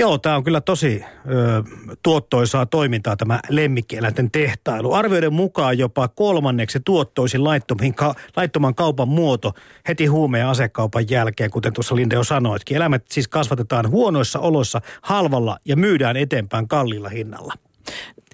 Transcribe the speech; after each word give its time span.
Joo, 0.00 0.18
tämä 0.18 0.36
on 0.36 0.44
kyllä 0.44 0.60
tosi 0.60 1.04
ö, 1.04 1.62
tuottoisaa 2.02 2.66
toimintaa 2.66 3.16
tämä 3.16 3.40
lemmikkieläinten 3.48 4.30
tehtailu. 4.30 4.92
Arvioiden 4.92 5.32
mukaan 5.32 5.78
jopa 5.78 6.08
kolmanneksi 6.08 6.80
tuottoisin 6.84 7.44
laittomin 7.44 7.94
ka- 7.94 8.14
laittoman 8.36 8.74
kaupan 8.74 9.08
muoto 9.08 9.52
heti 9.88 10.06
huumeen 10.06 10.46
asekaupan 10.46 11.04
jälkeen, 11.10 11.50
kuten 11.50 11.72
tuossa 11.72 11.96
Linde 11.96 12.14
jo 12.14 12.24
sanoitkin. 12.24 12.76
Eläimet 12.76 13.04
siis 13.10 13.28
kasvatetaan 13.28 13.90
huonoissa 13.90 14.38
oloissa 14.38 14.80
halvalla 15.02 15.56
ja 15.64 15.76
myydään 15.76 16.16
eteenpäin 16.16 16.68
kallilla 16.68 17.08
hinnalla. 17.08 17.54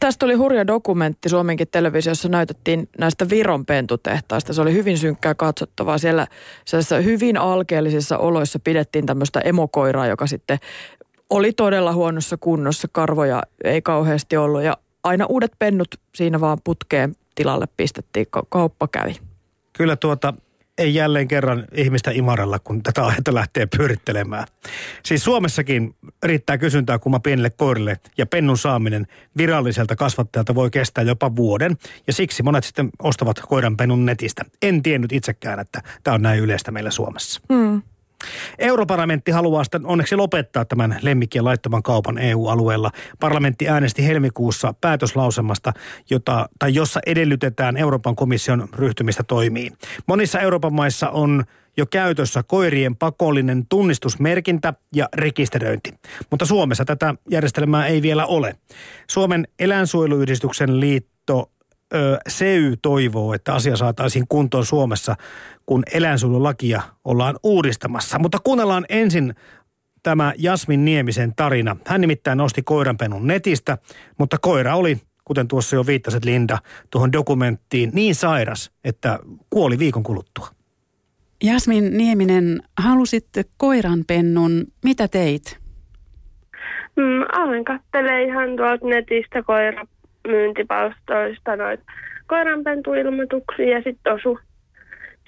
Tästä 0.01 0.19
tuli 0.19 0.35
hurja 0.35 0.67
dokumentti 0.67 1.29
Suomenkin 1.29 1.69
televisiossa, 1.71 2.29
näytettiin 2.29 2.89
näistä 2.99 3.31
Viron 3.31 3.67
pentutehtaista. 3.67 4.53
Se 4.53 4.63
oli 4.63 4.73
hyvin 4.73 4.99
synkkää 4.99 5.35
katsottavaa. 5.35 5.99
Siellä 5.99 6.27
hyvin 7.05 7.37
alkeellisissa 7.37 8.19
oloissa 8.19 8.59
pidettiin 8.59 9.07
tämmöistä 9.07 9.41
emokoiraa, 9.41 10.07
joka 10.07 10.27
sitten 10.27 10.59
oli 11.31 11.53
todella 11.53 11.93
huonossa 11.93 12.37
kunnossa. 12.37 12.89
Karvoja 12.93 13.43
ei 13.65 13.83
kauheasti 13.83 14.37
ollut 14.37 14.63
ja 14.63 14.77
aina 15.05 15.27
uudet 15.27 15.53
pennut 15.59 15.89
siinä 16.15 16.41
vaan 16.41 16.59
putkeen 16.65 17.17
tilalle 17.35 17.67
pistettiin. 17.77 18.27
Kauppa 18.49 18.89
kävi. 18.89 19.17
Kyllä 19.73 19.97
tuota, 19.97 20.35
ei 20.79 20.95
jälleen 20.95 21.29
kerran 21.29 21.65
ihmistä 21.73 22.11
imaralla, 22.11 22.59
kun 22.59 22.83
tätä 22.83 23.07
aihetta 23.07 23.35
lähtee 23.35 23.67
pyörittelemään. 23.77 24.47
Siis 25.05 25.25
Suomessakin 25.25 25.95
riittää 26.23 26.59
kysyntää 26.59 26.99
kumma 26.99 27.21
pienille 27.21 27.51
koirille 27.51 27.97
ja 28.19 28.27
pennun 28.27 28.59
saaminen 28.59 29.07
viralliselta 29.37 29.97
kasvattajalta 29.97 30.55
voi 30.55 30.71
kestää 30.71 31.05
jopa 31.05 31.37
vuoden. 31.37 31.77
Ja 32.07 32.13
siksi 32.13 32.43
monet 32.43 32.65
sitten 32.65 32.91
ostavat 33.03 33.41
koiran 33.41 33.77
pennun 33.77 34.07
netistä. 34.07 34.45
En 34.63 34.83
tiennyt 34.83 35.13
itsekään, 35.13 35.61
että 35.61 35.83
tämä 36.03 36.15
on 36.15 36.23
näin 36.23 36.41
yleistä 36.41 36.71
meillä 36.71 36.91
Suomessa. 36.91 37.41
Mm. 37.49 37.83
Europarlamentti 38.59 39.31
haluaa 39.31 39.65
sitten 39.65 39.87
onneksi 39.87 40.17
lopettaa 40.17 40.65
tämän 40.65 40.99
lemmikkien 41.03 41.45
laittoman 41.45 41.83
kaupan 41.83 42.19
EU-alueella. 42.19 42.91
Parlamentti 43.21 43.69
äänesti 43.69 44.07
helmikuussa 44.07 44.75
päätöslausemasta, 44.81 45.73
jota, 46.11 46.49
tai 46.59 46.75
jossa 46.75 47.01
edellytetään 47.07 47.77
Euroopan 47.77 48.17
komission 48.17 48.69
ryhtymistä 48.73 49.23
toimiin. 49.23 49.73
Monissa 50.07 50.41
Euroopan 50.41 50.75
maissa 50.75 51.11
on 51.11 51.45
jo 51.77 51.87
käytössä 51.87 52.43
koirien 52.43 52.97
pakollinen 52.97 53.67
tunnistusmerkintä 53.69 54.75
ja 54.95 55.09
rekisteröinti. 55.15 55.95
Mutta 56.31 56.47
Suomessa 56.47 56.85
tätä 56.85 57.15
järjestelmää 57.31 57.87
ei 57.87 58.03
vielä 58.03 58.27
ole. 58.27 58.57
Suomen 59.11 59.49
eläinsuojeluyhdistyksen 59.59 60.81
liitto 60.81 61.51
SEY 62.29 62.77
toivoo, 62.83 63.35
että 63.35 63.55
asia 63.55 63.77
saataisiin 63.77 64.25
kuntoon 64.29 64.67
Suomessa, 64.67 65.17
kun 65.67 65.83
eläinsuojelulakia 65.95 66.83
ollaan 67.05 67.37
uudistamassa. 67.43 68.19
Mutta 68.19 68.39
kuunnellaan 68.45 68.85
ensin 68.89 69.35
tämä 70.03 70.33
Jasmin 70.39 70.85
Niemisen 70.85 71.33
tarina. 71.37 71.77
Hän 71.87 72.01
nimittäin 72.01 72.39
nosti 72.39 72.63
koiranpenun 72.63 73.27
netistä, 73.27 73.79
mutta 74.19 74.37
koira 74.41 74.77
oli, 74.77 75.01
kuten 75.25 75.49
tuossa 75.49 75.77
jo 75.77 75.87
viittasit 75.87 76.25
Linda, 76.25 76.59
tuohon 76.91 77.13
dokumenttiin 77.13 77.91
niin 77.95 78.15
sairas, 78.15 78.71
että 78.85 79.19
kuoli 79.51 79.79
viikon 79.79 80.03
kuluttua. 80.03 80.49
Jasmin 81.45 81.97
Nieminen, 81.97 82.61
halusit 82.79 83.29
koiranpennun. 83.57 84.65
Mitä 84.85 85.09
teit? 85.09 85.59
Mm, 86.97 87.23
aloin 87.33 87.65
kattelee 87.65 88.23
ihan 88.23 88.57
tuolta 88.57 88.87
netistä 88.87 89.43
koira 89.43 89.87
myyntipalstoista 90.27 91.57
noita 91.57 91.93
koiranpentuilmoituksia 92.27 93.77
ja 93.77 93.83
sitten 93.83 94.13
osu 94.13 94.39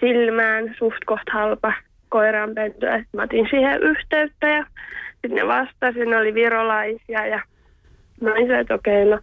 silmään 0.00 0.74
suht 0.78 1.04
koht 1.06 1.28
halpa 1.32 1.72
koiranpentu. 2.08 2.86
Ja 2.86 3.04
mä 3.12 3.22
otin 3.22 3.46
siihen 3.50 3.82
yhteyttä 3.82 4.48
ja 4.48 4.66
sitten 5.12 5.34
ne 5.34 5.46
vastasin, 5.46 6.10
ne 6.10 6.16
oli 6.16 6.34
virolaisia 6.34 7.26
ja 7.26 7.42
mä 8.20 8.32
olin 8.32 8.50
että 8.50 8.74
okei, 8.74 9.04
no 9.04 9.18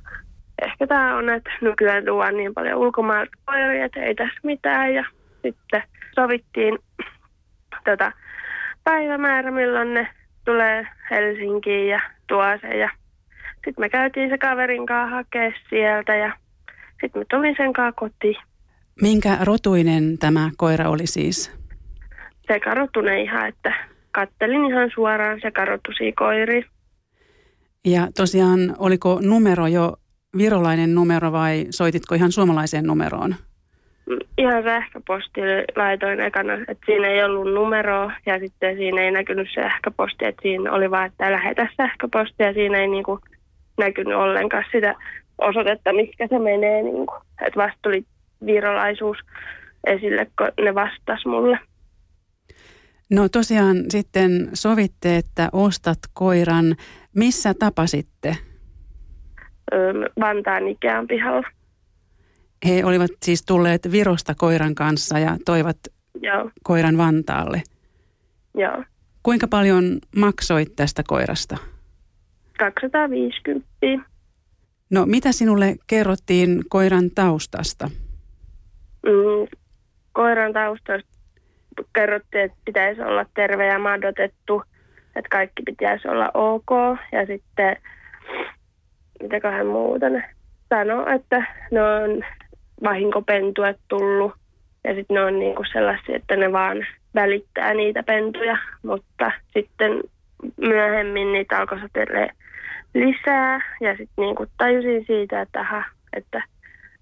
ehkä 0.61 0.87
tämä 0.87 1.17
on, 1.17 1.29
että 1.29 1.49
nykyään 1.61 2.05
tuodaan 2.05 2.37
niin 2.37 2.53
paljon 2.53 2.79
ulkomailta 2.79 3.31
koiria, 3.45 3.85
että 3.85 4.03
ei 4.03 4.15
tässä 4.15 4.39
mitään. 4.43 4.93
Ja 4.93 5.05
sitten 5.41 5.83
sovittiin 6.15 6.79
tota, 7.85 8.11
päivämäärä, 8.83 9.51
milloin 9.51 9.93
ne 9.93 10.07
tulee 10.45 10.87
Helsinkiin 11.11 11.87
ja 11.87 11.99
tuo 12.27 12.43
se. 12.61 12.67
Ja 12.67 12.89
sitten 13.65 13.83
me 13.83 13.89
käytiin 13.89 14.29
se 14.29 14.37
kaverin 14.37 14.85
kanssa 14.85 15.15
hakea 15.15 15.51
sieltä 15.69 16.15
ja 16.15 16.37
sitten 17.01 17.21
me 17.21 17.25
tulin 17.31 17.55
sen 17.57 17.73
kanssa 17.73 17.99
kotiin. 17.99 18.37
Minkä 19.01 19.37
rotuinen 19.41 20.17
tämä 20.17 20.49
koira 20.57 20.89
oli 20.89 21.07
siis? 21.07 21.51
Sekarotunen 22.47 23.19
ihan, 23.19 23.47
että 23.47 23.73
kattelin 24.11 24.65
ihan 24.65 24.91
suoraan 24.93 25.39
sekarotusia 25.41 26.11
koiria. 26.15 26.65
Ja 27.85 28.07
tosiaan, 28.17 28.59
oliko 28.77 29.19
numero 29.23 29.67
jo 29.67 29.93
virolainen 30.37 30.95
numero 30.95 31.31
vai 31.31 31.65
soititko 31.69 32.15
ihan 32.15 32.31
suomalaiseen 32.31 32.85
numeroon? 32.85 33.35
Ihan 34.37 34.63
sähköposti 34.63 35.41
laitoin 35.75 36.19
ekana, 36.19 36.53
että 36.53 36.85
siinä 36.85 37.07
ei 37.07 37.23
ollut 37.23 37.53
numeroa 37.53 38.11
ja 38.25 38.39
sitten 38.39 38.77
siinä 38.77 39.01
ei 39.01 39.11
näkynyt 39.11 39.47
sähköposti, 39.55 40.25
että 40.25 40.41
siinä 40.41 40.71
oli 40.71 40.91
vaan, 40.91 41.07
että 41.07 41.31
lähetä 41.31 41.67
sähköpostia 41.77 42.47
ja 42.47 42.53
siinä 42.53 42.77
ei 42.77 42.87
niinku 42.87 43.19
näkynyt 43.77 44.15
ollenkaan 44.15 44.63
sitä 44.71 44.95
osoitetta, 45.37 45.93
mikä 45.93 46.27
se 46.27 46.39
menee. 46.39 46.81
Niin 46.81 47.05
kuin. 47.05 47.21
Että 47.47 47.59
vasta 47.59 47.79
tuli 47.81 48.05
virolaisuus 48.45 49.17
esille, 49.87 50.25
kun 50.37 50.65
ne 50.65 50.75
vastas 50.75 51.25
mulle. 51.25 51.59
No 53.11 53.29
tosiaan 53.29 53.77
sitten 53.89 54.49
sovitte, 54.53 55.17
että 55.17 55.49
ostat 55.51 55.99
koiran. 56.13 56.75
Missä 57.15 57.53
tapasitte? 57.53 58.37
Vantaan 60.19 60.67
Ikean 60.67 61.07
pihalla. 61.07 61.47
He 62.67 62.85
olivat 62.85 63.11
siis 63.23 63.45
tulleet 63.45 63.91
Virosta 63.91 64.33
koiran 64.37 64.75
kanssa 64.75 65.19
ja 65.19 65.37
toivat 65.45 65.77
Joo. 66.21 66.51
koiran 66.63 66.97
Vantaalle. 66.97 67.63
Joo. 68.57 68.83
Kuinka 69.23 69.47
paljon 69.47 69.99
maksoit 70.15 70.75
tästä 70.75 71.03
koirasta? 71.07 71.57
250. 72.57 73.65
No 74.89 75.05
mitä 75.05 75.31
sinulle 75.31 75.75
kerrottiin 75.87 76.63
koiran 76.69 77.11
taustasta? 77.15 77.89
Mm, 79.05 79.57
koiran 80.11 80.53
taustasta 80.53 81.15
kerrottiin, 81.95 82.43
että 82.43 82.57
pitäisi 82.65 83.01
olla 83.01 83.25
terve 83.33 83.67
ja 83.67 83.79
madotettu, 83.79 84.63
että 85.15 85.29
kaikki 85.31 85.63
pitäisi 85.65 86.07
olla 86.07 86.31
ok. 86.33 86.69
Ja 87.11 87.25
sitten, 87.25 87.77
mitäköhän 89.21 89.67
muuta 89.67 90.09
ne 90.09 90.29
sanoo, 90.69 91.09
että 91.15 91.43
ne 91.71 91.83
on 91.83 92.23
vahinkopentuet 92.83 93.77
tullut. 93.87 94.33
Ja 94.83 94.95
sitten 94.95 95.15
ne 95.15 95.23
on 95.23 95.39
niinku 95.39 95.63
sellaisia, 95.71 96.15
että 96.15 96.35
ne 96.35 96.51
vaan 96.51 96.87
välittää 97.15 97.73
niitä 97.73 98.03
pentuja, 98.03 98.57
mutta 98.83 99.31
sitten 99.53 99.91
myöhemmin 100.57 101.33
niitä 101.33 101.57
alkoi 101.57 101.79
satelee 101.79 102.29
lisää 102.95 103.59
ja 103.81 103.91
sitten 103.97 104.25
niinku 104.25 104.45
tajusin 104.57 105.03
siitä, 105.07 105.41
että, 105.41 105.59
aha, 105.59 105.83
että 106.13 106.43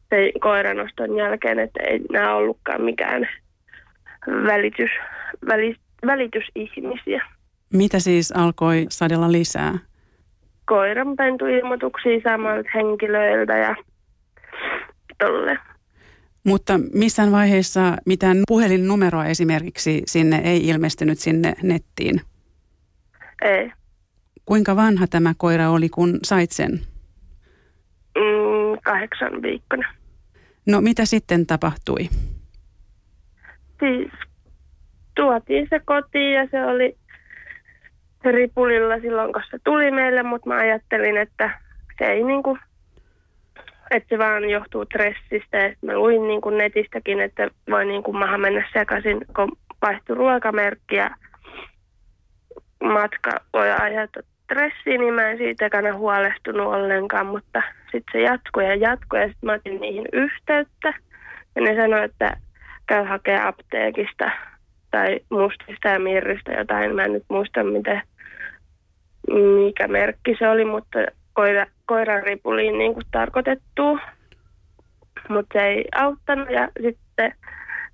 se 0.10 0.32
koiranoston 0.40 1.18
jälkeen, 1.18 1.60
että 1.60 1.84
ei 1.84 2.00
nämä 2.12 2.36
ollutkaan 2.36 2.82
mikään 2.82 3.30
välitys, 4.28 4.92
väli, 5.48 5.76
välitysihmisiä. 6.06 7.26
Mitä 7.74 8.00
siis 8.00 8.32
alkoi 8.32 8.86
sadella 8.90 9.32
lisää? 9.32 9.74
Koiranpentuilmoituksia 10.66 12.20
samalta 12.24 12.70
henkilöiltä 12.76 13.58
ja 13.58 13.76
tolle. 15.18 15.58
Mutta 16.44 16.80
missään 16.94 17.32
vaiheessa 17.32 17.98
mitään 18.06 18.38
puhelinnumeroa 18.48 19.26
esimerkiksi 19.26 20.02
sinne 20.06 20.42
ei 20.44 20.68
ilmestynyt 20.68 21.20
sinne 21.20 21.54
nettiin? 21.64 22.22
Ei. 23.42 23.72
Kuinka 24.46 24.76
vanha 24.76 25.08
tämä 25.08 25.34
koira 25.38 25.70
oli, 25.70 25.90
kun 25.90 26.20
sait 26.24 26.52
sen? 26.52 26.72
Mm, 28.16 28.80
kahdeksan 28.84 29.42
viikkona. 29.42 29.94
No 30.66 30.82
mitä 30.82 31.06
sitten 31.06 31.46
tapahtui? 31.46 32.10
Siis 33.80 34.12
tuotiin 35.16 35.68
se 35.70 35.80
kotiin 35.86 36.34
ja 36.34 36.48
se 36.52 36.66
oli 36.66 36.98
ripulilla 38.24 39.00
silloin, 39.00 39.34
kun 39.34 39.42
se 39.52 39.60
tuli 39.64 39.92
meille, 39.92 40.24
mutta 40.24 40.50
mä 40.50 40.56
ajattelin, 40.56 41.18
että 41.18 41.60
se 42.00 42.06
ei 42.06 42.24
niinku, 42.24 42.58
että 43.92 44.10
se 44.10 44.18
vaan 44.18 44.50
johtuu 44.50 44.86
stressistä. 44.86 45.58
Ja 45.58 45.76
mä 45.82 45.98
luin 45.98 46.28
niinku 46.28 46.50
netistäkin, 46.50 47.20
että 47.20 47.50
voi 47.70 47.86
niinku 47.86 48.14
maha 48.14 48.38
mennä 48.38 48.70
sekaisin, 48.74 49.26
kun 49.36 49.58
vaihtui 49.82 50.16
ruokamerkki 50.16 50.96
ja 50.96 51.10
matka 52.84 53.32
voi 53.54 53.72
aiheuttaa 53.72 54.33
stressiä, 54.54 54.98
niin 54.98 55.14
mä 55.14 55.30
en 55.30 55.38
siitäkään 55.38 55.98
huolestunut 55.98 56.68
ollenkaan, 56.68 57.26
mutta 57.26 57.62
sitten 57.92 58.12
se 58.12 58.22
jatkui 58.22 58.66
ja 58.66 58.76
jatkui 58.76 59.20
ja 59.20 59.28
sitten 59.28 59.48
mä 59.48 59.54
otin 59.54 59.82
niihin 59.82 60.06
yhteyttä. 60.14 60.94
Ja 61.56 61.62
ne 61.62 61.76
sanoi, 61.76 62.04
että 62.04 62.38
käy 62.88 63.04
hakea 63.04 63.48
apteekista 63.48 64.32
tai 64.92 65.20
mustista 65.30 65.88
ja 65.88 66.00
mirristä 66.00 66.52
jotain. 66.52 66.96
Mä 66.96 67.04
en 67.04 67.14
nyt 67.14 67.26
muista, 67.30 67.64
miten 67.64 68.02
mikä 69.32 69.88
merkki 69.88 70.36
se 70.40 70.50
oli, 70.50 70.66
mutta 70.66 71.00
koira, 71.34 71.66
koiran 71.86 72.24
ripuliin 72.24 72.78
niin 72.78 72.94
kuin 72.94 73.06
tarkoitettu. 73.12 74.00
Mutta 75.30 75.60
se 75.60 75.66
ei 75.66 75.86
auttanut 75.96 76.50
ja 76.50 76.68
sitten 76.82 77.32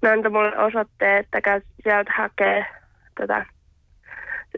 ne 0.02 0.10
antoi 0.10 0.32
mulle 0.32 0.58
osoitteen, 0.58 1.18
että 1.18 1.42
käy 1.42 1.62
sieltä 1.84 2.12
hakee 2.18 2.66
tota, 3.20 3.46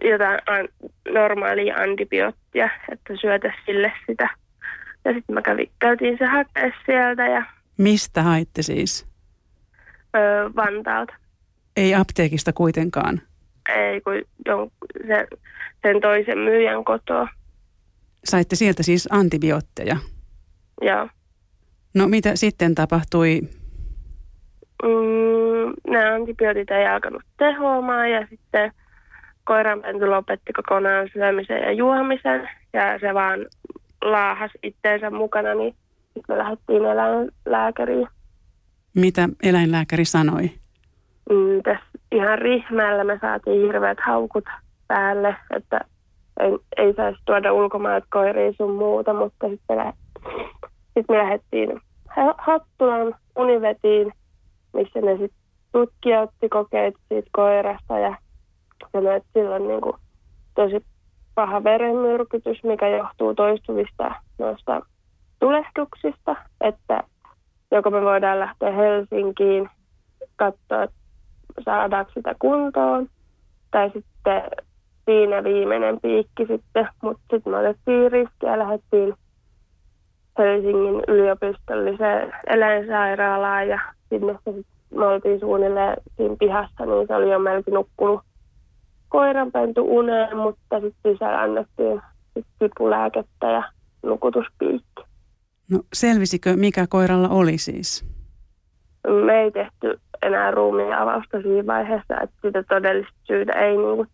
jotain 0.09 0.39
an, 0.47 0.67
normaalia 1.13 1.75
antibioottia, 1.75 2.69
että 2.91 3.13
syötä 3.21 3.53
sille 3.65 3.91
sitä. 4.07 4.29
Ja 5.05 5.13
sitten 5.13 5.33
mä 5.33 5.41
kävin, 5.41 5.71
käytiin 5.79 6.17
se 6.17 6.25
hakea 6.25 6.71
sieltä 6.85 7.27
ja... 7.27 7.45
Mistä 7.77 8.23
haitte 8.23 8.61
siis? 8.61 9.07
Öö, 10.15 10.49
Vantaalta. 10.55 11.13
Ei 11.77 11.95
apteekista 11.95 12.53
kuitenkaan? 12.53 13.21
Ei, 13.69 14.01
kun 14.01 14.13
jon, 14.45 14.71
sen, 15.07 15.27
sen 15.81 16.01
toisen 16.01 16.37
myyjän 16.37 16.83
kotoa. 16.83 17.27
Saitte 18.23 18.55
sieltä 18.55 18.83
siis 18.83 19.07
antibiootteja? 19.11 19.97
Joo. 20.81 21.09
No 21.93 22.07
mitä 22.07 22.35
sitten 22.35 22.75
tapahtui? 22.75 23.41
Mm, 24.83 25.73
nämä 25.87 26.15
antibiootit 26.15 26.71
ei 26.71 26.87
alkanut 26.87 27.23
tehoamaan 27.37 28.11
ja 28.11 28.27
sitten 28.29 28.71
koiranpentu 29.43 30.11
lopetti 30.11 30.53
kokonaan 30.53 31.09
syömisen 31.13 31.61
ja 31.61 31.71
juomisen 31.71 32.49
ja 32.73 32.99
se 32.99 33.13
vaan 33.13 33.39
laahas 34.01 34.51
itteensä 34.63 35.09
mukana, 35.09 35.53
niin 35.53 35.75
sitten 36.13 36.35
me 36.35 36.37
lähdettiin 36.37 36.85
eläinlääkäriin. 36.85 38.07
Mitä 38.95 39.29
eläinlääkäri 39.43 40.05
sanoi? 40.05 40.51
Mm, 41.29 41.61
tässä 41.63 41.85
ihan 42.11 42.39
rihmällä 42.39 43.03
me 43.03 43.17
saatiin 43.21 43.61
hirveät 43.61 43.97
haukut 44.05 44.45
päälle, 44.87 45.35
että 45.55 45.81
ei, 46.39 46.57
ei 46.77 46.93
saisi 46.93 47.19
tuoda 47.25 47.53
ulkomaat 47.53 48.03
koiriin 48.09 48.53
sun 48.57 48.75
muuta, 48.75 49.13
mutta 49.13 49.49
sitten 49.49 49.77
lä- 49.77 49.93
sit 50.93 51.05
me 51.09 51.17
lähdettiin 51.17 51.81
Hattulan 52.37 53.15
univetiin, 53.35 54.11
missä 54.73 55.01
ne 55.01 55.11
sitten 55.11 55.41
tutkija 55.71 56.21
otti 56.21 56.49
kokeet 56.49 56.93
siitä 57.09 57.29
koirasta 57.31 57.99
ja 57.99 58.15
sanoi, 58.91 59.15
että 59.15 59.29
sillä 59.33 59.55
on 59.55 59.67
niin 59.67 59.81
kuin 59.81 59.95
tosi 60.55 60.85
paha 61.35 61.63
verenmyrkytys, 61.63 62.63
mikä 62.63 62.87
johtuu 62.89 63.35
toistuvista 63.35 64.15
noista 64.37 64.81
tulehduksista, 65.39 66.35
että 66.61 67.03
joko 67.71 67.89
me 67.89 68.01
voidaan 68.01 68.39
lähteä 68.39 68.71
Helsinkiin 68.71 69.69
katsoa, 70.35 70.87
saadaanko 71.65 72.11
sitä 72.13 72.35
kuntoon, 72.39 73.07
tai 73.71 73.91
sitten 73.93 74.41
siinä 75.05 75.43
viimeinen 75.43 75.99
piikki 76.01 76.45
sitten, 76.45 76.87
mutta 77.03 77.21
sitten 77.31 77.53
me 77.53 77.57
otettiin 77.57 78.11
riski 78.11 78.45
ja 78.45 78.59
lähdettiin 78.59 79.13
Helsingin 80.37 81.03
yliopistolliseen 81.07 82.33
eläinsairaalaan 82.47 83.67
ja 83.67 83.79
sinne 84.09 84.35
me 84.95 85.05
oltiin 85.05 85.39
suunnilleen 85.39 85.97
siinä 86.17 86.35
pihassa, 86.39 86.85
niin 86.85 87.07
se 87.07 87.15
oli 87.15 87.31
jo 87.31 87.39
melkein 87.39 87.75
nukkunut 87.75 88.21
koiranpentu 89.11 89.97
uneen, 89.97 90.37
mutta 90.37 90.79
sitten 90.79 91.13
sisällä 91.13 91.41
annettiin 91.41 92.01
sit 92.33 92.45
kipulääkettä 92.59 93.51
ja 93.51 93.63
nukutuspiikki. 94.03 95.03
No 95.71 95.79
selvisikö, 95.93 96.55
mikä 96.55 96.87
koiralla 96.89 97.29
oli 97.29 97.57
siis? 97.57 98.05
Me 99.25 99.41
ei 99.41 99.51
tehty 99.51 99.99
enää 100.21 100.51
ruumiin 100.51 100.93
avausta 100.93 101.41
siinä 101.41 101.67
vaiheessa, 101.67 102.21
että 102.23 102.35
sitä 102.41 102.63
todellista 102.63 103.13
syytä 103.23 103.53
ei 103.53 103.77
niinku 103.77 104.05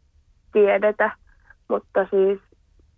tiedetä, 0.53 1.11
mutta 1.69 2.07
siis 2.09 2.39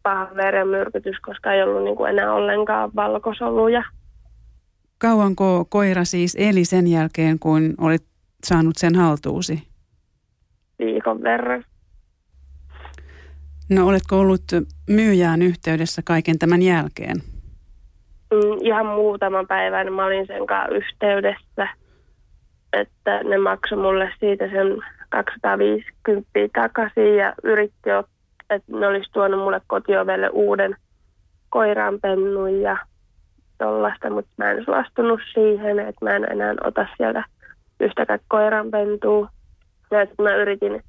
paha 0.03 0.35
verenmyrkytys, 0.35 1.19
koska 1.19 1.53
ei 1.53 1.63
ollut 1.63 1.83
niinku 1.83 2.05
enää 2.05 2.33
ollenkaan 2.33 2.91
valkosoluja. 2.95 3.83
Kauanko 4.97 5.65
koira 5.69 6.03
siis 6.03 6.37
eli 6.39 6.65
sen 6.65 6.87
jälkeen, 6.87 7.39
kun 7.39 7.73
olit 7.77 8.03
saanut 8.43 8.75
sen 8.75 8.95
haltuusi? 8.95 9.63
Viikon 10.79 11.23
verran. 11.23 11.63
No 13.69 13.87
oletko 13.87 14.19
ollut 14.19 14.41
myyjään 14.89 15.41
yhteydessä 15.41 16.01
kaiken 16.05 16.39
tämän 16.39 16.61
jälkeen? 16.61 17.17
Mm, 18.33 18.57
ihan 18.61 18.85
muutaman 18.85 19.47
päivän 19.47 19.93
mä 19.93 20.05
olin 20.05 20.27
sen 20.27 20.47
kanssa 20.47 20.75
yhteydessä, 20.75 21.67
että 22.73 23.23
ne 23.23 23.37
maksoi 23.37 23.77
mulle 23.77 24.11
siitä 24.19 24.49
sen 24.49 24.77
250 25.09 26.29
takaisin 26.53 27.15
ja 27.15 27.33
yritti, 27.43 27.89
että 28.49 28.77
ne 28.77 28.87
olisi 28.87 29.11
tuonut 29.11 29.39
mulle 29.39 29.61
kotiovelle 29.67 30.29
uuden 30.29 30.75
koiranpennun 31.49 32.61
ja 32.61 32.77
tollasta, 33.57 34.09
mutta 34.09 34.31
mä 34.37 34.51
en 34.51 34.65
suostunut 34.65 35.19
siihen, 35.33 35.79
että 35.79 36.05
mä 36.05 36.15
en 36.15 36.31
enää 36.31 36.55
ota 36.63 36.87
sieltä 36.97 37.23
yhtäkään 37.79 38.19
koiranpentua. 38.27 39.29
Ja 39.91 40.23
mä 40.23 40.35
yritin, 40.35 40.83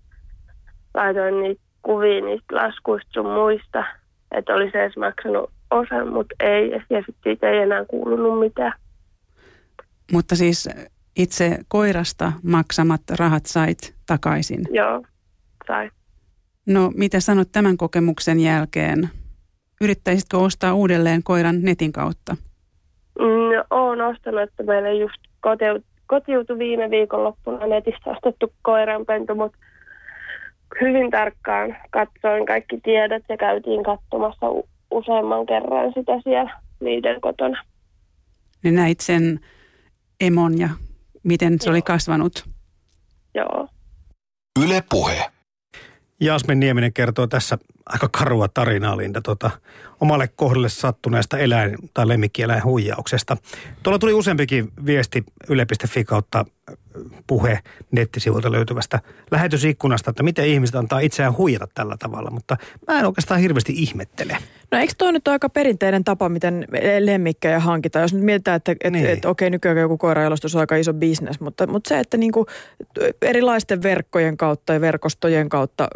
laitoin 0.94 1.40
niitä 1.40 1.69
kuvia 1.82 2.24
niistä 2.24 2.56
laskuista 2.56 3.10
sun 3.12 3.32
muista, 3.32 3.84
että 4.32 4.54
olisi 4.54 4.78
edes 4.78 4.96
maksanut 4.96 5.50
osan, 5.70 6.12
mutta 6.12 6.34
ei. 6.40 6.70
Ja 6.70 6.78
sitten 6.98 7.14
siitä 7.22 7.50
ei 7.50 7.58
enää 7.58 7.84
kuulunut 7.84 8.40
mitään. 8.40 8.72
Mutta 10.12 10.36
siis 10.36 10.68
itse 11.16 11.58
koirasta 11.68 12.32
maksamat 12.42 13.00
rahat 13.18 13.46
sait 13.46 13.94
takaisin? 14.06 14.60
Joo, 14.70 15.02
sai. 15.66 15.90
No 16.66 16.92
mitä 16.94 17.20
sanot 17.20 17.48
tämän 17.52 17.76
kokemuksen 17.76 18.40
jälkeen? 18.40 19.08
Yrittäisitkö 19.80 20.38
ostaa 20.38 20.74
uudelleen 20.74 21.22
koiran 21.22 21.62
netin 21.62 21.92
kautta? 21.92 22.36
No, 23.18 23.64
olen 23.70 24.00
ostanut, 24.00 24.40
että 24.40 24.62
meillä 24.62 24.92
just 24.92 25.20
kotiutui, 25.40 25.82
kotiutui 26.06 26.58
viime 26.58 26.90
viikonloppuna 26.90 27.66
netistä 27.66 28.10
ostettu 28.10 28.52
koiranpentu, 28.62 29.34
mutta 29.34 29.58
hyvin 30.80 31.10
tarkkaan 31.10 31.76
katsoin 31.90 32.46
kaikki 32.46 32.80
tiedot 32.80 33.22
ja 33.28 33.36
käytiin 33.36 33.82
katsomassa 33.84 34.46
useamman 34.90 35.46
kerran 35.46 35.92
sitä 35.94 36.12
siellä 36.24 36.60
niiden 36.80 37.20
kotona. 37.20 37.62
Ne 38.62 38.70
näit 38.70 39.00
sen 39.00 39.40
emon 40.20 40.58
ja 40.58 40.68
miten 41.22 41.60
se 41.60 41.66
Joo. 41.68 41.72
oli 41.72 41.82
kasvanut? 41.82 42.44
Joo. 43.34 43.68
Yle 44.64 44.82
Puhe. 44.90 45.30
Jasmin 46.20 46.60
Nieminen 46.60 46.92
kertoo 46.92 47.26
tässä 47.26 47.58
aika 47.86 48.08
karua 48.08 48.48
tarinaa, 48.48 48.96
Linda, 48.96 49.20
tota, 49.20 49.50
omalle 50.00 50.28
kohdalle 50.28 50.68
sattuneesta 50.68 51.38
eläin- 51.38 51.76
tai 51.94 52.08
lemmikkieläin 52.08 52.64
huijauksesta. 52.64 53.36
Tuolla 53.82 53.98
tuli 53.98 54.12
useampikin 54.12 54.68
viesti 54.86 55.24
yle.fi 55.48 56.04
kautta 56.04 56.44
puhe 57.26 57.58
nettisivuilta 57.90 58.52
löytyvästä 58.52 59.00
lähetysikkunasta, 59.30 60.10
että 60.10 60.22
miten 60.22 60.46
ihmiset 60.46 60.76
antaa 60.76 61.00
itseään 61.00 61.36
huijata 61.36 61.66
tällä 61.74 61.96
tavalla, 61.98 62.30
mutta 62.30 62.56
mä 62.88 62.98
en 62.98 63.06
oikeastaan 63.06 63.40
hirveästi 63.40 63.72
ihmettele. 63.76 64.36
No 64.70 64.78
eikö 64.78 64.92
toi 64.98 65.12
nyt 65.12 65.28
ole 65.28 65.34
aika 65.34 65.48
perinteinen 65.48 66.04
tapa, 66.04 66.28
miten 66.28 66.66
lemmikkejä 67.00 67.60
hankitaan? 67.60 68.02
Jos 68.02 68.14
nyt 68.14 68.22
mietitään, 68.22 68.56
että 68.56 68.72
et, 68.84 68.92
niin. 68.92 69.06
et, 69.06 69.24
okei, 69.24 69.50
nykyään 69.50 69.78
joku 69.78 69.98
koirajalostus 69.98 70.54
on 70.54 70.60
aika 70.60 70.76
iso 70.76 70.94
bisnes, 70.94 71.40
mutta, 71.40 71.66
mutta 71.66 71.88
se, 71.88 71.98
että 71.98 72.16
niinku 72.16 72.46
erilaisten 73.22 73.82
verkkojen 73.82 74.36
kautta 74.36 74.72
ja 74.72 74.80
verkostojen 74.80 75.48
kautta 75.48 75.88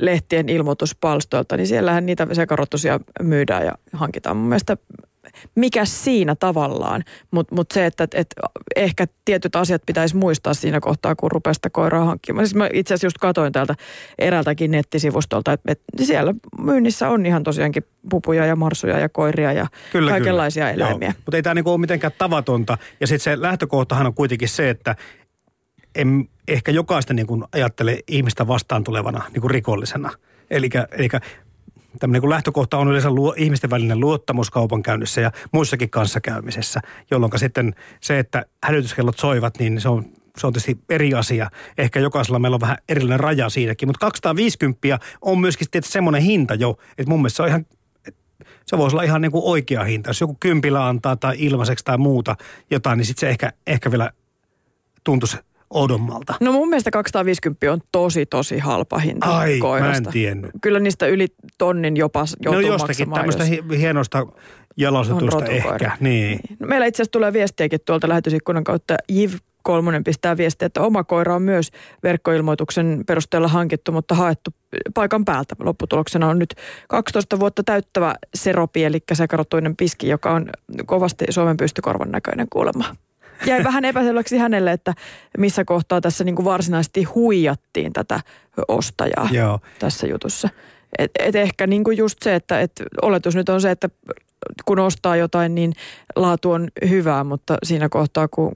lehtien 0.00 0.48
ilmoituspalstoilta, 0.48 1.56
niin 1.56 1.66
siellähän 1.66 2.06
niitä 2.06 2.26
sekarotusia 2.32 3.00
myydään 3.22 3.66
ja 3.66 3.72
hankitaan. 3.92 4.36
Mun 4.36 4.48
mielestä 4.48 4.76
mikä 5.54 5.84
siinä 5.84 6.34
tavallaan, 6.34 7.04
mutta 7.30 7.54
mut 7.54 7.70
se, 7.70 7.86
että 7.86 8.08
et 8.14 8.34
ehkä 8.76 9.06
tietyt 9.24 9.56
asiat 9.56 9.82
pitäisi 9.86 10.16
muistaa 10.16 10.54
siinä 10.54 10.80
kohtaa, 10.80 11.14
kun 11.14 11.30
rupeaa 11.30 11.54
sitä 11.54 11.70
koiraa 11.70 12.04
hankkimaan. 12.04 12.46
Siis 12.46 12.54
mä 12.54 12.68
itse 12.72 12.94
asiassa 12.94 13.06
just 13.06 13.18
katoin 13.18 13.52
täältä 13.52 13.74
eräältäkin 14.18 14.70
nettisivustolta, 14.70 15.52
että 15.52 15.72
et 15.72 15.80
siellä 16.02 16.34
myynnissä 16.58 17.08
on 17.08 17.26
ihan 17.26 17.42
tosiaankin 17.42 17.82
pupuja 18.10 18.46
ja 18.46 18.56
marsuja 18.56 18.98
ja 18.98 19.08
koiria 19.08 19.52
ja 19.52 19.66
kyllä, 19.92 20.10
kaikenlaisia 20.10 20.70
kyllä. 20.70 20.86
eläimiä. 20.86 21.14
Mutta 21.16 21.36
ei 21.36 21.42
tämä 21.42 21.54
niinku 21.54 21.70
ole 21.70 21.78
mitenkään 21.78 22.12
tavatonta. 22.18 22.78
Ja 23.00 23.06
sitten 23.06 23.24
se 23.24 23.42
lähtökohtahan 23.42 24.06
on 24.06 24.14
kuitenkin 24.14 24.48
se, 24.48 24.70
että 24.70 24.96
en 25.94 26.28
ehkä 26.48 26.72
jokaista 26.72 27.14
niin 27.14 27.26
ajattele 27.52 27.98
ihmistä 28.08 28.46
vastaan 28.46 28.84
tulevana 28.84 29.22
niin 29.34 29.50
rikollisena. 29.50 30.10
Eli 30.50 30.68
tämmöinen 31.98 32.20
kuin 32.20 32.30
lähtökohta 32.30 32.78
on 32.78 32.88
yleensä 32.88 33.10
luo, 33.10 33.34
ihmisten 33.36 33.70
välinen 33.70 34.00
luottamus 34.00 34.50
kaupankäynnissä 34.50 35.20
ja 35.20 35.32
muissakin 35.52 35.90
kanssakäymisessä, 35.90 36.80
jolloin 37.10 37.32
sitten 37.36 37.74
se, 38.00 38.18
että 38.18 38.46
hälytyskellot 38.64 39.18
soivat, 39.18 39.58
niin 39.58 39.80
se 39.80 39.88
on 39.88 40.04
se 40.36 40.46
on 40.46 40.52
tietysti 40.52 40.78
eri 40.88 41.14
asia. 41.14 41.50
Ehkä 41.78 42.00
jokaisella 42.00 42.38
meillä 42.38 42.54
on 42.54 42.60
vähän 42.60 42.78
erillinen 42.88 43.20
raja 43.20 43.48
siinäkin, 43.48 43.88
mutta 43.88 44.06
250 44.06 44.98
on 45.22 45.40
myöskin 45.40 45.66
tietysti 45.70 45.92
semmoinen 45.92 46.22
hinta 46.22 46.54
jo, 46.54 46.78
että 46.98 47.10
mun 47.10 47.20
mielestä 47.20 47.36
se 47.36 47.42
on 47.42 47.48
ihan 47.48 47.66
se 48.66 48.78
voisi 48.78 48.96
olla 48.96 49.02
ihan 49.02 49.20
niin 49.20 49.32
kuin 49.32 49.44
oikea 49.44 49.84
hinta. 49.84 50.10
Jos 50.10 50.20
joku 50.20 50.36
kympillä 50.40 50.86
antaa 50.86 51.16
tai 51.16 51.36
ilmaiseksi 51.38 51.84
tai 51.84 51.98
muuta 51.98 52.36
jotain, 52.70 52.96
niin 52.96 53.06
sitten 53.06 53.20
se 53.20 53.28
ehkä, 53.28 53.52
ehkä 53.66 53.90
vielä 53.90 54.10
tuntuisi 55.04 55.36
oudommalta. 55.70 56.34
No 56.40 56.52
mun 56.52 56.68
mielestä 56.68 56.90
250 56.90 57.72
on 57.72 57.80
tosi, 57.92 58.26
tosi 58.26 58.58
halpa 58.58 58.98
hinta 58.98 59.38
Ai, 59.38 59.58
koirasta. 59.58 60.02
mä 60.02 60.08
en 60.08 60.12
tiennyt. 60.12 60.50
Kyllä 60.62 60.80
niistä 60.80 61.06
yli 61.06 61.28
tonnin 61.58 61.96
jopa 61.96 62.24
joutuu 62.44 62.62
No 62.62 62.68
jostakin 62.68 63.10
tämmöistä 63.12 63.42
jos 63.42 63.50
hi- 63.50 63.78
hienosta 63.78 64.26
jalostetusta 64.76 65.44
ehkä. 65.44 65.96
Niin. 66.00 66.40
No 66.58 66.66
meillä 66.66 66.86
itse 66.86 67.02
asiassa 67.02 67.12
tulee 67.12 67.32
viestiäkin 67.32 67.80
tuolta 67.86 68.08
lähetysikkunan 68.08 68.64
kautta. 68.64 68.96
Jiv 69.08 69.32
Kolmonen 69.62 70.04
pistää 70.04 70.36
viestiä, 70.36 70.66
että 70.66 70.80
oma 70.80 71.04
koira 71.04 71.34
on 71.34 71.42
myös 71.42 71.70
verkkoilmoituksen 72.02 73.02
perusteella 73.06 73.48
hankittu, 73.48 73.92
mutta 73.92 74.14
haettu 74.14 74.50
paikan 74.94 75.24
päältä. 75.24 75.56
Lopputuloksena 75.58 76.28
on 76.28 76.38
nyt 76.38 76.54
12 76.88 77.40
vuotta 77.40 77.62
täyttävä 77.62 78.14
seropi, 78.34 78.84
eli 78.84 78.98
sekarotuinen 79.12 79.76
piski, 79.76 80.08
joka 80.08 80.30
on 80.30 80.50
kovasti 80.86 81.24
Suomen 81.30 81.56
pystykorvan 81.56 82.10
näköinen 82.10 82.46
kuulemma. 82.50 82.96
Jäi 83.46 83.64
vähän 83.64 83.84
epäselväksi 83.84 84.38
hänelle, 84.38 84.72
että 84.72 84.94
missä 85.38 85.64
kohtaa 85.64 86.00
tässä 86.00 86.24
niin 86.24 86.36
kuin 86.36 86.44
varsinaisesti 86.44 87.04
huijattiin 87.04 87.92
tätä 87.92 88.20
ostajaa 88.68 89.28
Joo. 89.30 89.60
tässä 89.78 90.06
jutussa. 90.06 90.48
Et, 90.98 91.10
et 91.18 91.34
ehkä 91.34 91.66
niin 91.66 91.84
kuin 91.84 91.96
just 91.96 92.22
se, 92.22 92.34
että 92.34 92.60
et 92.60 92.72
oletus 93.02 93.34
nyt 93.34 93.48
on 93.48 93.60
se, 93.60 93.70
että 93.70 93.88
kun 94.64 94.78
ostaa 94.78 95.16
jotain, 95.16 95.54
niin 95.54 95.72
laatu 96.16 96.50
on 96.50 96.68
hyvää, 96.88 97.24
mutta 97.24 97.56
siinä 97.62 97.88
kohtaa, 97.88 98.28
kun 98.28 98.52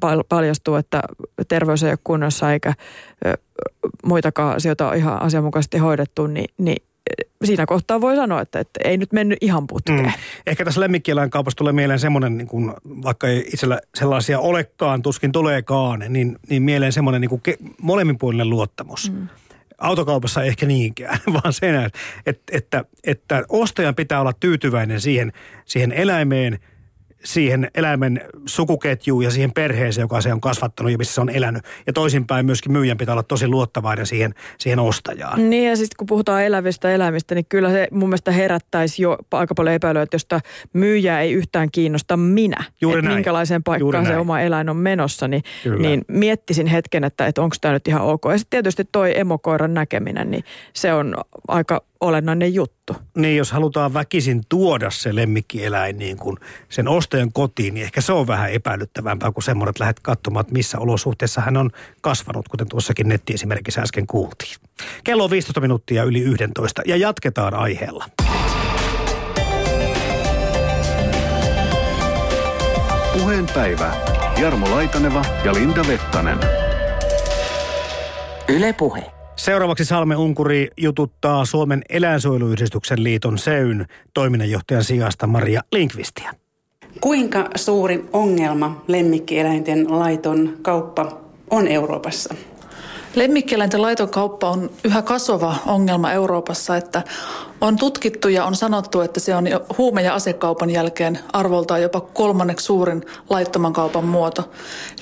pal- 0.00 0.24
paljastuu, 0.28 0.74
että 0.74 1.02
terveys 1.48 1.82
ei 1.82 1.90
ole 1.90 1.98
kunnossa 2.04 2.52
eikä 2.52 2.72
muitakaan 4.06 4.56
asioita 4.56 4.94
ihan 4.94 5.22
asianmukaisesti 5.22 5.78
hoidettu, 5.78 6.26
niin, 6.26 6.54
niin 6.58 6.87
siinä 7.44 7.66
kohtaa 7.66 8.00
voi 8.00 8.16
sanoa, 8.16 8.40
että, 8.40 8.60
että 8.60 8.80
ei 8.84 8.96
nyt 8.96 9.12
mennyt 9.12 9.38
ihan 9.40 9.66
putkeen. 9.66 10.04
Mm. 10.04 10.12
Ehkä 10.46 10.64
tässä 10.64 10.80
lemmikkieläinkaupassa 10.80 11.56
tulee 11.56 11.72
mieleen 11.72 11.98
semmoinen, 11.98 12.38
niin 12.38 12.48
kuin, 12.48 12.72
vaikka 13.02 13.28
ei 13.28 13.44
itsellä 13.52 13.80
sellaisia 13.94 14.38
olekaan, 14.38 15.02
tuskin 15.02 15.32
tuleekaan, 15.32 16.04
niin, 16.08 16.36
niin 16.48 16.62
mieleen 16.62 16.92
semmoinen 16.92 17.20
niin 17.20 17.28
kuin 17.28 17.40
ke, 17.42 17.56
molemminpuolinen 17.82 18.50
luottamus. 18.50 19.12
Mm. 19.12 19.28
Autokaupassa 19.78 20.42
ei 20.42 20.48
ehkä 20.48 20.66
niinkään, 20.66 21.18
vaan 21.34 21.52
sen, 21.52 21.90
että, 22.26 22.42
että, 22.52 22.84
että 23.04 23.44
ostajan 23.48 23.94
pitää 23.94 24.20
olla 24.20 24.32
tyytyväinen 24.32 25.00
siihen, 25.00 25.32
siihen 25.64 25.92
eläimeen, 25.92 26.58
siihen 27.24 27.70
eläimen 27.74 28.20
sukuketjuun 28.46 29.24
ja 29.24 29.30
siihen 29.30 29.52
perheeseen, 29.52 30.02
joka 30.02 30.20
se 30.20 30.32
on 30.32 30.40
kasvattanut 30.40 30.92
ja 30.92 30.98
missä 30.98 31.14
se 31.14 31.20
on 31.20 31.30
elänyt. 31.30 31.64
Ja 31.86 31.92
toisinpäin 31.92 32.46
myöskin 32.46 32.72
myyjän 32.72 32.96
pitää 32.96 33.12
olla 33.12 33.22
tosi 33.22 33.48
luottavainen 33.48 34.06
siihen, 34.06 34.34
siihen 34.58 34.78
ostajaan. 34.78 35.50
Niin 35.50 35.68
ja 35.68 35.76
sitten 35.76 35.96
kun 35.96 36.06
puhutaan 36.06 36.44
elävistä 36.44 36.90
eläimistä, 36.90 37.34
niin 37.34 37.46
kyllä 37.48 37.70
se 37.70 37.88
mun 37.90 38.08
mielestä 38.08 38.30
herättäisi 38.30 39.02
jo 39.02 39.18
aika 39.32 39.54
paljon 39.54 39.74
epäilyä, 39.74 40.02
että 40.02 40.14
jos 40.14 40.26
tämä 40.26 40.40
myyjä 40.72 41.20
ei 41.20 41.32
yhtään 41.32 41.68
kiinnosta 41.72 42.16
minä, 42.16 42.64
Juuri 42.80 42.98
että 42.98 43.08
näin. 43.08 43.18
minkälaiseen 43.18 43.62
Juuri 43.66 43.80
paikkaan 43.80 44.06
se 44.06 44.16
oma 44.16 44.40
eläin 44.40 44.68
on 44.68 44.76
menossa, 44.76 45.28
niin, 45.28 45.42
Kyllä. 45.62 45.82
niin 45.82 46.04
miettisin 46.08 46.66
hetken, 46.66 47.04
että, 47.04 47.26
että 47.26 47.42
onko 47.42 47.56
tämä 47.60 47.74
nyt 47.74 47.88
ihan 47.88 48.02
ok. 48.02 48.22
Ja 48.30 48.38
sitten 48.38 48.50
tietysti 48.50 48.84
toi 48.92 49.18
emokoiran 49.18 49.74
näkeminen, 49.74 50.30
niin 50.30 50.44
se 50.72 50.94
on 50.94 51.14
aika 51.48 51.82
olennainen 52.00 52.54
juttu. 52.54 52.96
Niin, 53.16 53.36
jos 53.36 53.52
halutaan 53.52 53.94
väkisin 53.94 54.42
tuoda 54.48 54.90
se 54.90 55.14
lemmikkieläin 55.14 55.98
niin 55.98 56.16
kuin 56.16 56.36
sen 56.68 56.88
ostajan 56.88 57.32
kotiin, 57.32 57.74
niin 57.74 57.84
ehkä 57.84 58.00
se 58.00 58.12
on 58.12 58.26
vähän 58.26 58.52
epäilyttävämpää 58.52 59.32
kuin 59.32 59.44
semmoinen, 59.44 59.70
että 59.70 59.82
lähdet 59.82 60.00
katsomaan, 60.00 60.40
että 60.40 60.52
missä 60.52 60.78
olosuhteissa 60.78 61.40
hän 61.40 61.56
on 61.56 61.70
kasvanut, 62.00 62.48
kuten 62.48 62.68
tuossakin 62.68 63.08
nettiesimerkissä 63.08 63.80
äsken 63.80 64.06
kuultiin. 64.06 64.56
Kello 65.04 65.24
on 65.24 65.30
15 65.30 65.60
minuuttia 65.60 66.04
yli 66.04 66.20
11 66.20 66.82
ja 66.86 66.96
jatketaan 66.96 67.54
aiheella. 67.54 68.04
Puheenpäivä. 73.12 73.92
Jarmo 74.40 74.70
Laitaneva 74.70 75.24
ja 75.44 75.54
Linda 75.54 75.84
Vettanen. 75.88 76.38
Yle 78.48 78.72
Puhe. 78.72 79.17
Seuraavaksi 79.38 79.84
Salme 79.84 80.16
Unkuri 80.16 80.68
jututtaa 80.76 81.44
Suomen 81.44 81.82
eläinsuojeluyhdistyksen 81.88 83.04
liiton 83.04 83.38
SEYN 83.38 83.86
toiminnanjohtajan 84.14 84.84
sijasta 84.84 85.26
Maria 85.26 85.60
Linkvistiä. 85.72 86.34
Kuinka 87.00 87.48
suuri 87.56 88.04
ongelma 88.12 88.84
lemmikkieläinten 88.88 89.98
laiton 89.98 90.58
kauppa 90.62 91.20
on 91.50 91.68
Euroopassa? 91.68 92.34
Lemmikkieläinten 93.14 93.82
laiton 93.82 94.10
kauppa 94.10 94.50
on 94.50 94.70
yhä 94.84 95.02
kasvava 95.02 95.56
ongelma 95.66 96.12
Euroopassa, 96.12 96.76
että 96.76 97.02
on 97.60 97.76
tutkittu 97.76 98.28
ja 98.28 98.44
on 98.44 98.56
sanottu, 98.56 99.00
että 99.00 99.20
se 99.20 99.34
on 99.34 99.46
jo 99.46 99.66
huume- 99.78 100.02
ja 100.02 100.14
asekaupan 100.14 100.70
jälkeen 100.70 101.18
arvoltaan 101.32 101.82
jopa 101.82 102.00
kolmanneksi 102.00 102.66
suurin 102.66 103.04
laittoman 103.30 103.72
kaupan 103.72 104.04
muoto. 104.04 104.50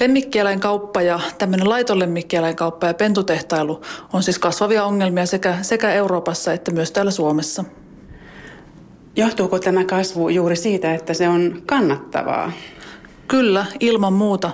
Lemmikkieläinkauppa 0.01 1.03
ja 1.03 1.21
tämmöinen 1.39 1.69
laiton 1.69 1.99
lemmikkieläinkauppa 1.99 2.87
ja 2.87 2.95
pentutehtailu 2.95 3.83
on 4.13 4.23
siis 4.23 4.39
kasvavia 4.39 4.85
ongelmia 4.85 5.27
sekä, 5.27 5.59
sekä 5.63 5.93
Euroopassa 5.93 6.53
että 6.53 6.71
myös 6.71 6.91
täällä 6.91 7.11
Suomessa. 7.11 7.65
Johtuuko 9.17 9.59
tämä 9.59 9.85
kasvu 9.85 10.29
juuri 10.29 10.57
siitä, 10.57 10.95
että 10.95 11.15
se 11.15 11.29
on 11.29 11.63
kannattavaa? 11.67 12.53
Kyllä, 13.29 13.67
ilman 13.81 14.13
muuta. 14.13 14.51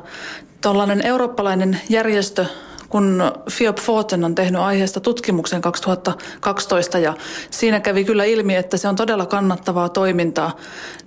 Tuollainen 0.61 1.07
eurooppalainen 1.07 1.81
järjestö, 1.89 2.47
kun 2.93 3.23
Fiop 3.51 3.77
Forten 3.77 4.25
on 4.25 4.35
tehnyt 4.35 4.61
aiheesta 4.61 5.01
tutkimuksen 5.01 5.61
2012 5.61 6.99
ja 6.99 7.15
siinä 7.51 7.81
kävi 7.81 8.05
kyllä 8.05 8.25
ilmi, 8.25 8.57
että 8.57 8.77
se 8.77 8.89
on 8.89 8.97
todella 8.97 9.27
kannattavaa 9.27 9.89
toimintaa. 9.89 10.57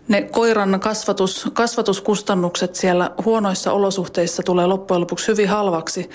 Ne 0.07 0.21
koiran 0.21 0.79
kasvatus, 0.79 1.49
kasvatuskustannukset 1.53 2.75
siellä 2.75 3.11
huonoissa 3.25 3.71
olosuhteissa 3.71 4.43
tulee 4.43 4.65
loppujen 4.67 5.01
lopuksi 5.01 5.27
hyvin 5.27 5.49
halvaksi 5.49 6.09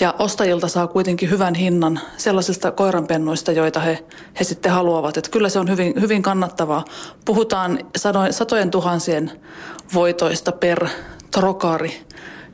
ja 0.00 0.14
ostajilta 0.18 0.68
saa 0.68 0.86
kuitenkin 0.86 1.30
hyvän 1.30 1.54
hinnan 1.54 2.00
sellaisista 2.16 2.70
koiranpennuista, 2.70 3.52
joita 3.52 3.80
he, 3.80 4.04
he 4.40 4.44
sitten 4.44 4.72
haluavat. 4.72 5.16
Että 5.16 5.30
kyllä 5.30 5.48
se 5.48 5.58
on 5.58 5.70
hyvin, 5.70 5.94
hyvin 6.00 6.22
kannattavaa. 6.22 6.84
Puhutaan 7.24 7.78
satojen, 7.96 8.32
satojen 8.32 8.70
tuhansien 8.70 9.32
voitoista 9.94 10.52
per 10.52 10.88
trokaari 11.30 12.06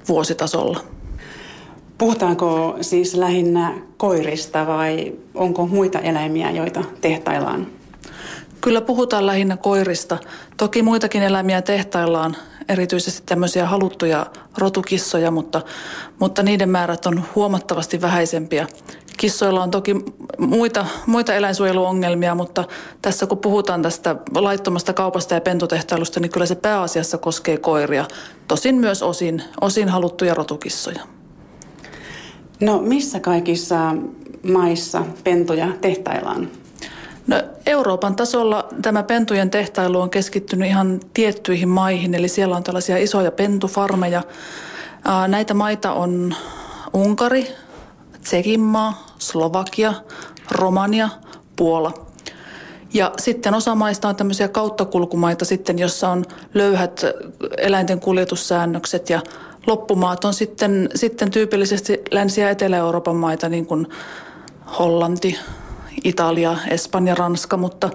vuositasolla. 0.09 1.02
Puhutaanko 2.03 2.77
siis 2.81 3.15
lähinnä 3.15 3.75
koirista 3.97 4.67
vai 4.67 5.13
onko 5.35 5.67
muita 5.67 5.99
eläimiä, 5.99 6.51
joita 6.51 6.85
tehtaillaan? 7.01 7.67
Kyllä 8.61 8.81
puhutaan 8.81 9.27
lähinnä 9.27 9.57
koirista. 9.57 10.19
Toki 10.57 10.83
muitakin 10.83 11.23
eläimiä 11.23 11.63
tehtaillaan, 11.63 12.37
erityisesti 12.69 13.23
tämmöisiä 13.27 13.67
haluttuja 13.67 14.27
rotukissoja, 14.59 15.31
mutta, 15.31 15.61
mutta 16.19 16.43
niiden 16.43 16.69
määrät 16.69 17.07
on 17.07 17.25
huomattavasti 17.35 18.01
vähäisempiä. 18.01 18.67
Kissoilla 19.17 19.63
on 19.63 19.71
toki 19.71 19.95
muita, 20.39 20.87
muita 21.07 21.35
eläinsuojeluongelmia, 21.35 22.35
mutta 22.35 22.65
tässä 23.03 23.27
kun 23.27 23.39
puhutaan 23.39 23.83
tästä 23.83 24.17
laittomasta 24.35 24.93
kaupasta 24.93 25.35
ja 25.35 25.41
pentutehtailusta, 25.41 26.21
niin 26.21 26.33
kyllä 26.33 26.47
se 26.47 26.55
pääasiassa 26.55 27.19
koskee 27.19 27.57
koiria. 27.57 28.05
Tosin 28.49 28.75
myös 28.75 29.03
osin, 29.03 29.43
osin 29.61 29.89
haluttuja 29.89 30.35
rotukissoja. 30.35 31.12
No 32.63 32.79
missä 32.79 33.21
kaikissa 33.21 33.95
maissa 34.53 35.03
pentuja 35.25 35.69
tehtaillaan? 35.81 36.49
No, 37.27 37.43
Euroopan 37.67 38.17
tasolla 38.17 38.69
tämä 38.83 39.03
pentujen 39.03 39.51
tehtailu 39.51 40.01
on 40.01 40.11
keskittynyt 40.11 40.69
ihan 40.69 41.01
tiettyihin 41.15 41.69
maihin, 41.69 42.15
eli 42.15 42.29
siellä 42.29 42.57
on 42.57 42.63
tällaisia 42.63 42.97
isoja 42.99 43.31
pentufarmeja. 43.31 44.23
Näitä 45.29 45.55
maita 45.55 45.93
on 45.93 46.35
Unkari, 46.95 47.47
Tsekinmaa, 48.23 49.07
Slovakia, 49.19 49.95
Romania, 50.51 51.09
Puola. 51.57 51.93
Ja 52.95 53.13
sitten 53.19 53.55
osa 53.55 53.75
maista 53.75 54.09
on 54.09 54.17
tämmöisiä 54.17 54.49
kauttakulkumaita 54.49 55.45
sitten, 55.45 55.79
jossa 55.79 56.09
on 56.09 56.25
löyhät 56.55 57.05
eläinten 57.59 58.01
kuljetussäännökset 58.01 59.11
ja 59.11 59.21
loppumaat 59.67 60.25
on 60.25 60.35
sitten, 60.35 60.89
sitten 60.95 61.31
tyypillisesti 61.31 62.03
Länsi- 62.11 62.41
ja 62.41 62.51
Etelä-Euroopan 62.51 63.17
maita, 63.17 63.49
niin 63.49 63.67
kuin 63.67 63.87
Hollanti, 64.79 65.39
Italia, 66.05 66.57
Espanja, 66.69 67.15
Ranska, 67.15 67.57
mutta 67.57 67.91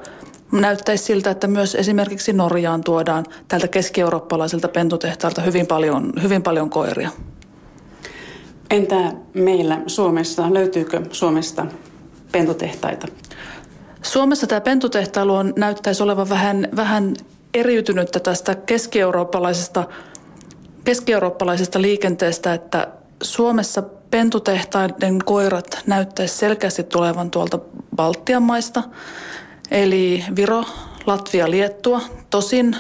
näyttäisi 0.52 1.04
siltä, 1.04 1.32
että 1.32 1.48
myös 1.48 1.76
esimerkiksi 1.76 2.34
Norjaan 2.34 2.84
tuodaan 2.84 3.26
tältä 3.48 3.68
keski-eurooppalaiselta 3.68 4.68
pentutehtailta 4.68 5.42
hyvin 5.42 5.68
paljon, 5.68 6.14
hyvin 6.24 6.44
paljon 6.44 6.70
koiria. 6.70 7.10
Entä 8.70 9.14
meillä 9.34 9.82
Suomessa, 9.88 10.54
löytyykö 10.54 11.02
Suomesta 11.12 11.66
pentutehtaita? 12.32 13.08
Suomessa 14.02 14.48
tämä 14.48 14.62
pentutehtailu 14.62 15.36
on, 15.36 15.54
näyttäisi 15.58 16.04
olevan 16.04 16.30
vähän, 16.30 16.68
vähän 16.76 17.14
eriytynyttä 17.54 18.20
tästä 18.20 18.56
keski-eurooppalaisesta, 18.56 19.84
keski-eurooppalaisesta 20.88 21.82
liikenteestä, 21.82 22.54
että 22.54 22.88
Suomessa 23.24 23.82
pentutehtaiden 24.12 25.20
koirat 25.26 25.80
näyttäisi 25.88 26.38
selkeästi 26.38 26.84
tulevan 26.84 27.32
tuolta 27.32 27.60
Baltian 27.96 28.44
maista, 28.44 28.84
eli 29.72 30.24
Viro, 30.36 30.64
Latvia, 31.06 31.52
Liettua. 31.52 32.02
Tosin 32.30 32.76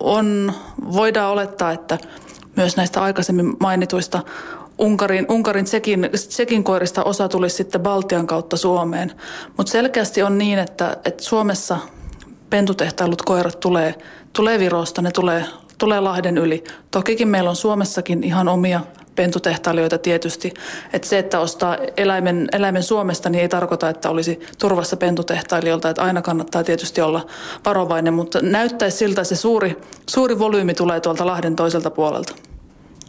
on, 0.00 0.52
voidaan 0.92 1.32
olettaa, 1.32 1.72
että 1.72 1.98
myös 2.56 2.76
näistä 2.76 3.02
aikaisemmin 3.02 3.56
mainituista 3.60 4.22
Unkarin, 4.78 5.26
Unkarin 5.28 5.64
Tsekin, 5.64 6.10
Tsekin 6.12 6.64
koirista 6.64 7.04
osa 7.04 7.28
tulisi 7.28 7.56
sitten 7.56 7.80
Baltian 7.80 8.26
kautta 8.26 8.56
Suomeen. 8.56 9.12
Mutta 9.56 9.72
selkeästi 9.72 10.22
on 10.22 10.38
niin, 10.38 10.58
että, 10.58 10.96
että 11.04 11.24
Suomessa 11.24 11.78
pentutehtailut 12.50 13.22
koirat 13.22 13.60
tulee, 13.60 13.94
tulee 14.32 14.58
Virosta, 14.58 15.02
ne 15.02 15.10
tulee, 15.10 15.44
tulee 15.78 16.00
Lahden 16.00 16.38
yli. 16.38 16.64
Tokikin 16.90 17.28
meillä 17.28 17.50
on 17.50 17.56
Suomessakin 17.56 18.24
ihan 18.24 18.48
omia 18.48 18.80
pentutehtailijoita 19.16 19.98
tietysti. 19.98 20.54
Että 20.92 21.08
se, 21.08 21.18
että 21.18 21.40
ostaa 21.40 21.76
eläimen, 21.96 22.48
eläimen 22.52 22.82
Suomesta, 22.82 23.30
niin 23.30 23.42
ei 23.42 23.48
tarkoita, 23.48 23.88
että 23.88 24.10
olisi 24.10 24.40
turvassa 24.58 24.96
pentutehtailijoilta. 24.96 25.90
Että 25.90 26.02
aina 26.02 26.22
kannattaa 26.22 26.64
tietysti 26.64 27.00
olla 27.00 27.26
varovainen, 27.64 28.14
mutta 28.14 28.42
näyttäisi 28.42 28.96
siltä, 28.96 29.20
että 29.20 29.34
se 29.34 29.40
suuri, 29.40 29.76
suuri 30.06 30.38
volyymi 30.38 30.74
tulee 30.74 31.00
tuolta 31.00 31.26
Lahden 31.26 31.56
toiselta 31.56 31.90
puolelta. 31.90 32.34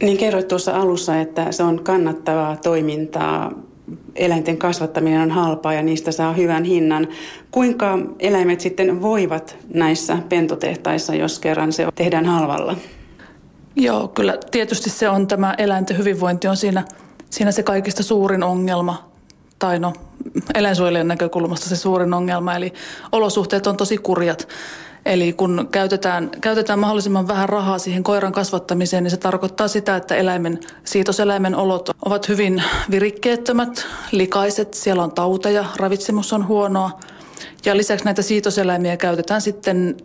Niin 0.02 0.18
kerroit 0.18 0.48
tuossa 0.48 0.76
alussa, 0.76 1.20
että 1.20 1.52
se 1.52 1.62
on 1.62 1.84
kannattavaa 1.84 2.56
toimintaa. 2.56 3.52
Eläinten 4.14 4.56
kasvattaminen 4.56 5.20
on 5.20 5.30
halpaa 5.30 5.74
ja 5.74 5.82
niistä 5.82 6.12
saa 6.12 6.32
hyvän 6.32 6.64
hinnan. 6.64 7.08
Kuinka 7.50 7.98
eläimet 8.18 8.60
sitten 8.60 9.02
voivat 9.02 9.56
näissä 9.74 10.18
pentutehtaissa, 10.28 11.14
jos 11.14 11.38
kerran 11.38 11.72
se 11.72 11.86
tehdään 11.94 12.26
halvalla? 12.26 12.76
Joo, 13.76 14.08
kyllä 14.08 14.38
tietysti 14.50 14.90
se 14.90 15.08
on 15.08 15.26
tämä 15.26 15.54
eläinten 15.58 15.98
hyvinvointi 15.98 16.48
on 16.48 16.56
siinä, 16.56 16.84
siinä 17.30 17.52
se 17.52 17.62
kaikista 17.62 18.02
suurin 18.02 18.42
ongelma. 18.42 19.10
Tai 19.58 19.78
no, 19.78 19.92
eläinsuojelijan 20.54 21.08
näkökulmasta 21.08 21.68
se 21.68 21.76
suurin 21.76 22.14
ongelma, 22.14 22.54
eli 22.54 22.72
olosuhteet 23.12 23.66
on 23.66 23.76
tosi 23.76 23.98
kurjat. 23.98 24.48
Eli 25.06 25.32
kun 25.32 25.68
käytetään, 25.72 26.30
käytetään 26.40 26.78
mahdollisimman 26.78 27.28
vähän 27.28 27.48
rahaa 27.48 27.78
siihen 27.78 28.02
koiran 28.02 28.32
kasvattamiseen, 28.32 29.04
niin 29.04 29.10
se 29.10 29.16
tarkoittaa 29.16 29.68
sitä, 29.68 29.96
että 29.96 30.16
eläimen, 30.16 30.60
siitoseläimen 30.84 31.54
olot 31.54 31.90
ovat 32.04 32.28
hyvin 32.28 32.62
virikkeettömät, 32.90 33.86
likaiset, 34.12 34.74
siellä 34.74 35.02
on 35.02 35.12
tauteja, 35.12 35.64
ravitsemus 35.76 36.32
on 36.32 36.46
huonoa– 36.46 36.90
ja 37.64 37.76
lisäksi 37.76 38.04
näitä 38.04 38.22
siitoseläimiä 38.22 38.96
käytetään 38.96 39.40
sitten 39.40 39.96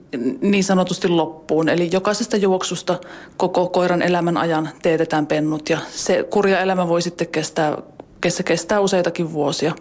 niin 0.42 0.64
sanotusti 0.64 1.08
loppuun. 1.08 1.70
Eli 1.70 1.90
jokaisesta 1.92 2.38
juoksusta 2.38 3.00
koko 3.38 3.68
koiran 3.68 4.02
elämän 4.02 4.38
ajan 4.38 4.70
teetetään 4.82 5.28
pennut 5.28 5.70
ja 5.70 5.78
se 5.92 6.24
kurja 6.24 6.60
elämä 6.60 6.88
voi 6.88 7.02
sitten 7.02 7.28
kestää, 7.28 7.78
kestää 8.46 8.80
useitakin 8.80 9.34
vuosia. 9.34 9.74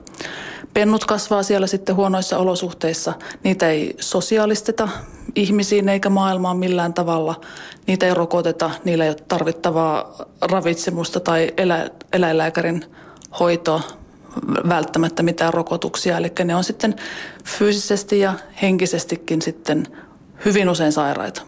Pennut 0.75 1.05
kasvaa 1.05 1.43
siellä 1.43 1.67
sitten 1.67 1.97
huonoissa 1.97 2.39
olosuhteissa. 2.39 3.13
Niitä 3.45 3.71
ei 3.71 3.97
sosiaalisteta 4.01 4.89
ihmisiin 5.35 5.89
eikä 5.89 6.11
maailmaan 6.11 6.57
millään 6.57 6.95
tavalla. 6.95 7.41
Niitä 7.87 8.07
ei 8.07 8.15
rokoteta, 8.15 8.71
niillä 8.85 9.05
ei 9.05 9.11
ole 9.11 9.17
tarvittavaa 9.29 10.15
ravitsemusta 10.41 11.21
tai 11.21 11.53
elä, 11.57 11.91
eläinlääkärin 12.13 12.85
hoitoa 13.41 13.81
välttämättä 14.69 15.23
mitään 15.23 15.55
rokotuksia. 15.55 16.19
Eli 16.19 16.33
ne 16.45 16.57
on 16.57 16.65
sitten 16.65 16.95
fyysisesti 17.45 18.21
ja 18.21 18.35
henkisestikin 18.63 19.43
sitten 19.43 19.87
hyvin 20.45 20.69
usein 20.69 20.93
sairaita. 20.93 21.43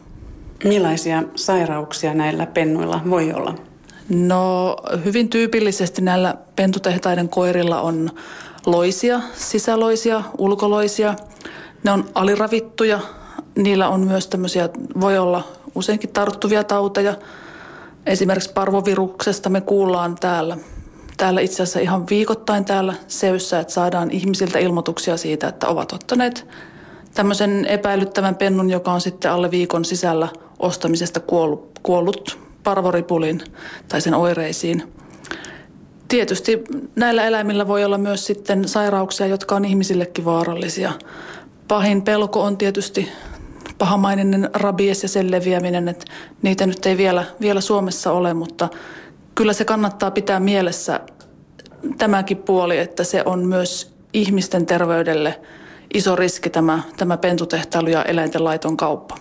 Millaisia 0.64 1.22
sairauksia 1.34 2.14
näillä 2.14 2.46
pennuilla 2.46 3.00
voi 3.10 3.32
olla? 3.32 3.54
No 4.08 4.76
hyvin 5.04 5.28
tyypillisesti 5.28 6.02
näillä 6.02 6.34
pentutehtaiden 6.56 7.28
koirilla 7.28 7.80
on 7.80 8.10
loisia, 8.66 9.20
sisäloisia, 9.34 10.22
ulkoloisia. 10.38 11.14
Ne 11.84 11.90
on 11.92 12.04
aliravittuja. 12.14 13.00
Niillä 13.54 13.88
on 13.88 14.06
myös 14.06 14.26
tämmöisiä, 14.26 14.68
voi 15.00 15.18
olla 15.18 15.44
useinkin 15.74 16.10
tarttuvia 16.10 16.64
tauteja. 16.64 17.16
Esimerkiksi 18.06 18.52
parvoviruksesta 18.52 19.48
me 19.48 19.60
kuullaan 19.60 20.14
täällä 20.14 20.56
täällä 21.16 21.40
itse 21.40 21.62
asiassa 21.62 21.80
ihan 21.80 22.06
viikoittain 22.10 22.64
täällä 22.64 22.94
Seyssä, 23.08 23.60
että 23.60 23.72
saadaan 23.72 24.10
ihmisiltä 24.10 24.58
ilmoituksia 24.58 25.16
siitä, 25.16 25.48
että 25.48 25.68
ovat 25.68 25.92
ottaneet 25.92 26.46
tämmöisen 27.14 27.66
epäilyttävän 27.66 28.34
pennun, 28.34 28.70
joka 28.70 28.92
on 28.92 29.00
sitten 29.00 29.30
alle 29.30 29.50
viikon 29.50 29.84
sisällä 29.84 30.28
ostamisesta 30.58 31.20
kuollut, 31.20 31.78
kuollut 31.82 32.38
parvoripulin 32.64 33.42
tai 33.88 34.00
sen 34.00 34.14
oireisiin. 34.14 34.92
Tietysti 36.08 36.64
näillä 36.96 37.24
eläimillä 37.24 37.68
voi 37.68 37.84
olla 37.84 37.98
myös 37.98 38.26
sitten 38.26 38.68
sairauksia, 38.68 39.26
jotka 39.26 39.56
on 39.56 39.64
ihmisillekin 39.64 40.24
vaarallisia. 40.24 40.92
Pahin 41.68 42.02
pelko 42.02 42.42
on 42.42 42.56
tietysti 42.56 43.08
pahamainen 43.78 44.50
rabies 44.52 45.02
ja 45.02 45.08
sen 45.08 45.30
leviäminen, 45.30 45.88
että 45.88 46.04
niitä 46.42 46.66
nyt 46.66 46.86
ei 46.86 46.96
vielä, 46.96 47.24
vielä 47.40 47.60
Suomessa 47.60 48.12
ole, 48.12 48.34
mutta 48.34 48.68
kyllä 49.34 49.52
se 49.52 49.64
kannattaa 49.64 50.10
pitää 50.10 50.40
mielessä 50.40 51.00
tämäkin 51.98 52.36
puoli, 52.36 52.78
että 52.78 53.04
se 53.04 53.22
on 53.26 53.46
myös 53.46 53.94
ihmisten 54.12 54.66
terveydelle 54.66 55.40
iso 55.94 56.16
riski 56.16 56.50
tämä, 56.50 56.82
tämä 56.96 57.16
pentutehtailu 57.16 57.88
ja 57.88 58.02
eläinten 58.02 58.44
laiton 58.44 58.76
kauppa. 58.76 59.16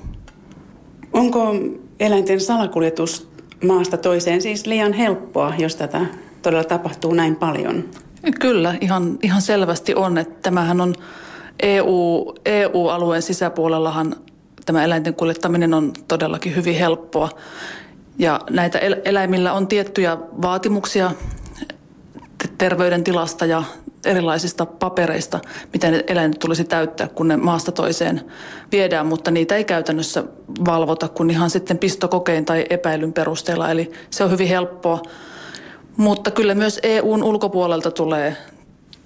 Onko 1.14 1.56
eläinten 2.00 2.42
salakuljetus 2.42 3.30
maasta 3.68 3.98
toiseen 3.98 4.42
siis 4.42 4.66
liian 4.66 4.94
helppoa, 4.94 5.54
jos 5.58 5.76
tätä 5.76 6.06
todella 6.44 6.64
tapahtuu 6.64 7.14
näin 7.14 7.36
paljon? 7.36 7.84
Kyllä, 8.40 8.76
ihan, 8.82 9.18
ihan 9.24 9.42
selvästi 9.42 9.96
on. 9.96 10.18
Että 10.18 10.42
tämähän 10.42 10.82
on 10.82 10.96
EU, 11.64 12.34
EU-alueen 12.46 13.22
sisäpuolellahan 13.22 14.16
tämä 14.66 14.84
eläinten 14.84 15.14
kuljettaminen 15.14 15.74
on 15.74 15.94
todellakin 16.08 16.56
hyvin 16.56 16.76
helppoa. 16.76 17.30
Ja 18.18 18.40
näitä 18.50 18.80
eläimillä 19.06 19.54
on 19.54 19.68
tiettyjä 19.68 20.18
vaatimuksia 20.42 21.12
terveydentilasta 22.58 23.46
ja 23.46 23.64
erilaisista 24.06 24.66
papereista, 24.66 25.40
miten 25.74 26.04
eläimet 26.08 26.40
tulisi 26.40 26.64
täyttää, 26.64 27.08
kun 27.08 27.28
ne 27.28 27.38
maasta 27.38 27.72
toiseen 27.72 28.22
viedään, 28.72 29.08
mutta 29.08 29.32
niitä 29.32 29.56
ei 29.56 29.64
käytännössä 29.64 30.24
valvota 30.66 31.08
kuin 31.08 31.30
ihan 31.30 31.50
sitten 31.50 31.78
pistokokein 31.78 32.46
tai 32.46 32.66
epäilyn 32.70 33.14
perusteella, 33.14 33.72
eli 33.72 33.92
se 34.10 34.24
on 34.24 34.32
hyvin 34.32 34.48
helppoa. 34.48 35.02
Mutta 35.98 36.32
kyllä 36.32 36.56
myös 36.56 36.80
EUn 36.84 37.24
ulkopuolelta 37.24 37.92
tulee, 37.92 38.38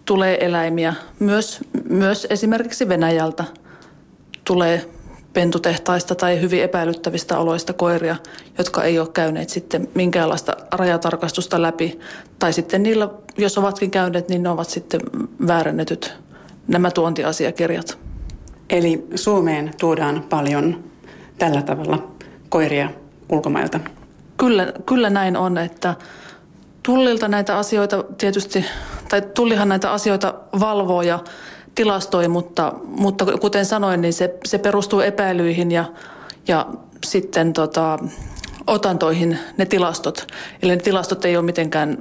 tulee 0.06 0.46
eläimiä, 0.46 0.94
myös, 1.20 1.60
myös 1.90 2.28
esimerkiksi 2.30 2.90
Venäjältä 2.90 3.44
tulee 4.44 4.90
pentutehtaista 5.34 6.16
tai 6.16 6.42
hyvin 6.42 6.64
epäilyttävistä 6.64 7.38
oloista 7.38 7.74
koiria, 7.74 8.16
jotka 8.58 8.84
ei 8.84 9.00
ole 9.00 9.08
käyneet 9.08 9.50
sitten 9.50 9.88
minkäänlaista 9.96 10.58
rajatarkastusta 10.72 11.62
läpi. 11.62 12.00
Tai 12.40 12.54
sitten 12.54 12.84
niillä, 12.84 13.10
jos 13.38 13.58
ovatkin 13.58 13.92
käyneet, 13.92 14.30
niin 14.30 14.44
ne 14.44 14.50
ovat 14.50 14.70
sitten 14.70 15.02
väärennetyt 15.48 16.14
nämä 16.68 16.92
tuontiasiakirjat. 16.92 17.98
Eli 18.70 19.08
Suomeen 19.16 19.72
tuodaan 19.80 20.26
paljon 20.30 20.84
tällä 21.38 21.62
tavalla 21.62 22.12
koiria 22.50 22.90
ulkomailta? 23.30 23.80
Kyllä, 24.38 24.74
kyllä 24.86 25.10
näin 25.10 25.38
on, 25.38 25.58
että 25.58 25.96
Tullilta 26.88 27.28
näitä 27.28 27.58
asioita 27.58 28.04
tietysti, 28.18 28.66
tai 29.10 29.22
Tullihan 29.22 29.70
näitä 29.70 29.92
asioita 29.92 30.34
valvoo 30.60 31.02
ja 31.02 31.20
tilastoi, 31.76 32.28
mutta, 32.28 32.74
mutta 32.84 33.26
kuten 33.26 33.66
sanoin, 33.66 34.02
niin 34.02 34.14
se, 34.14 34.38
se 34.46 34.58
perustuu 34.58 35.00
epäilyihin 35.00 35.72
ja, 35.72 35.86
ja 36.48 36.66
sitten 37.06 37.54
tota, 37.54 38.00
otantoihin 38.68 39.40
ne 39.58 39.66
tilastot. 39.66 40.28
Eli 40.62 40.76
ne 40.76 40.82
tilastot 40.82 41.26
ei 41.26 41.38
ole 41.38 41.46
mitenkään 41.46 41.98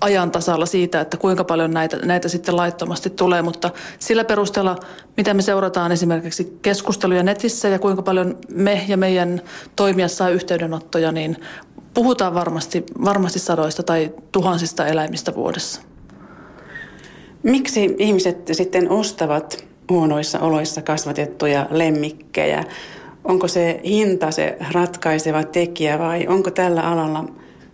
ajan 0.00 0.30
tasalla 0.30 0.66
siitä, 0.66 1.00
että 1.00 1.16
kuinka 1.16 1.44
paljon 1.44 1.70
näitä, 1.70 1.96
näitä 1.96 2.28
sitten 2.28 2.56
laittomasti 2.56 3.10
tulee, 3.10 3.42
mutta 3.42 3.70
sillä 3.98 4.24
perusteella, 4.24 4.76
mitä 5.16 5.34
me 5.34 5.42
seurataan 5.42 5.92
esimerkiksi 5.92 6.58
keskusteluja 6.62 7.22
netissä 7.22 7.68
ja 7.68 7.78
kuinka 7.78 8.02
paljon 8.02 8.38
me 8.48 8.84
ja 8.88 8.96
meidän 8.96 9.42
toimijat 9.76 10.12
saa 10.12 10.28
yhteydenottoja, 10.28 11.12
niin 11.12 11.36
puhutaan 11.94 12.34
varmasti, 12.34 12.84
varmasti 13.04 13.38
sadoista 13.38 13.82
tai 13.82 14.12
tuhansista 14.32 14.86
eläimistä 14.86 15.34
vuodessa. 15.34 15.82
Miksi 17.42 17.94
ihmiset 17.98 18.48
sitten 18.52 18.90
ostavat 18.90 19.64
huonoissa 19.90 20.40
oloissa 20.40 20.82
kasvatettuja 20.82 21.66
lemmikkejä? 21.70 22.64
Onko 23.24 23.48
se 23.48 23.80
hinta 23.84 24.30
se 24.30 24.56
ratkaiseva 24.72 25.44
tekijä 25.44 25.98
vai 25.98 26.26
onko 26.26 26.50
tällä 26.50 26.82
alalla 26.82 27.24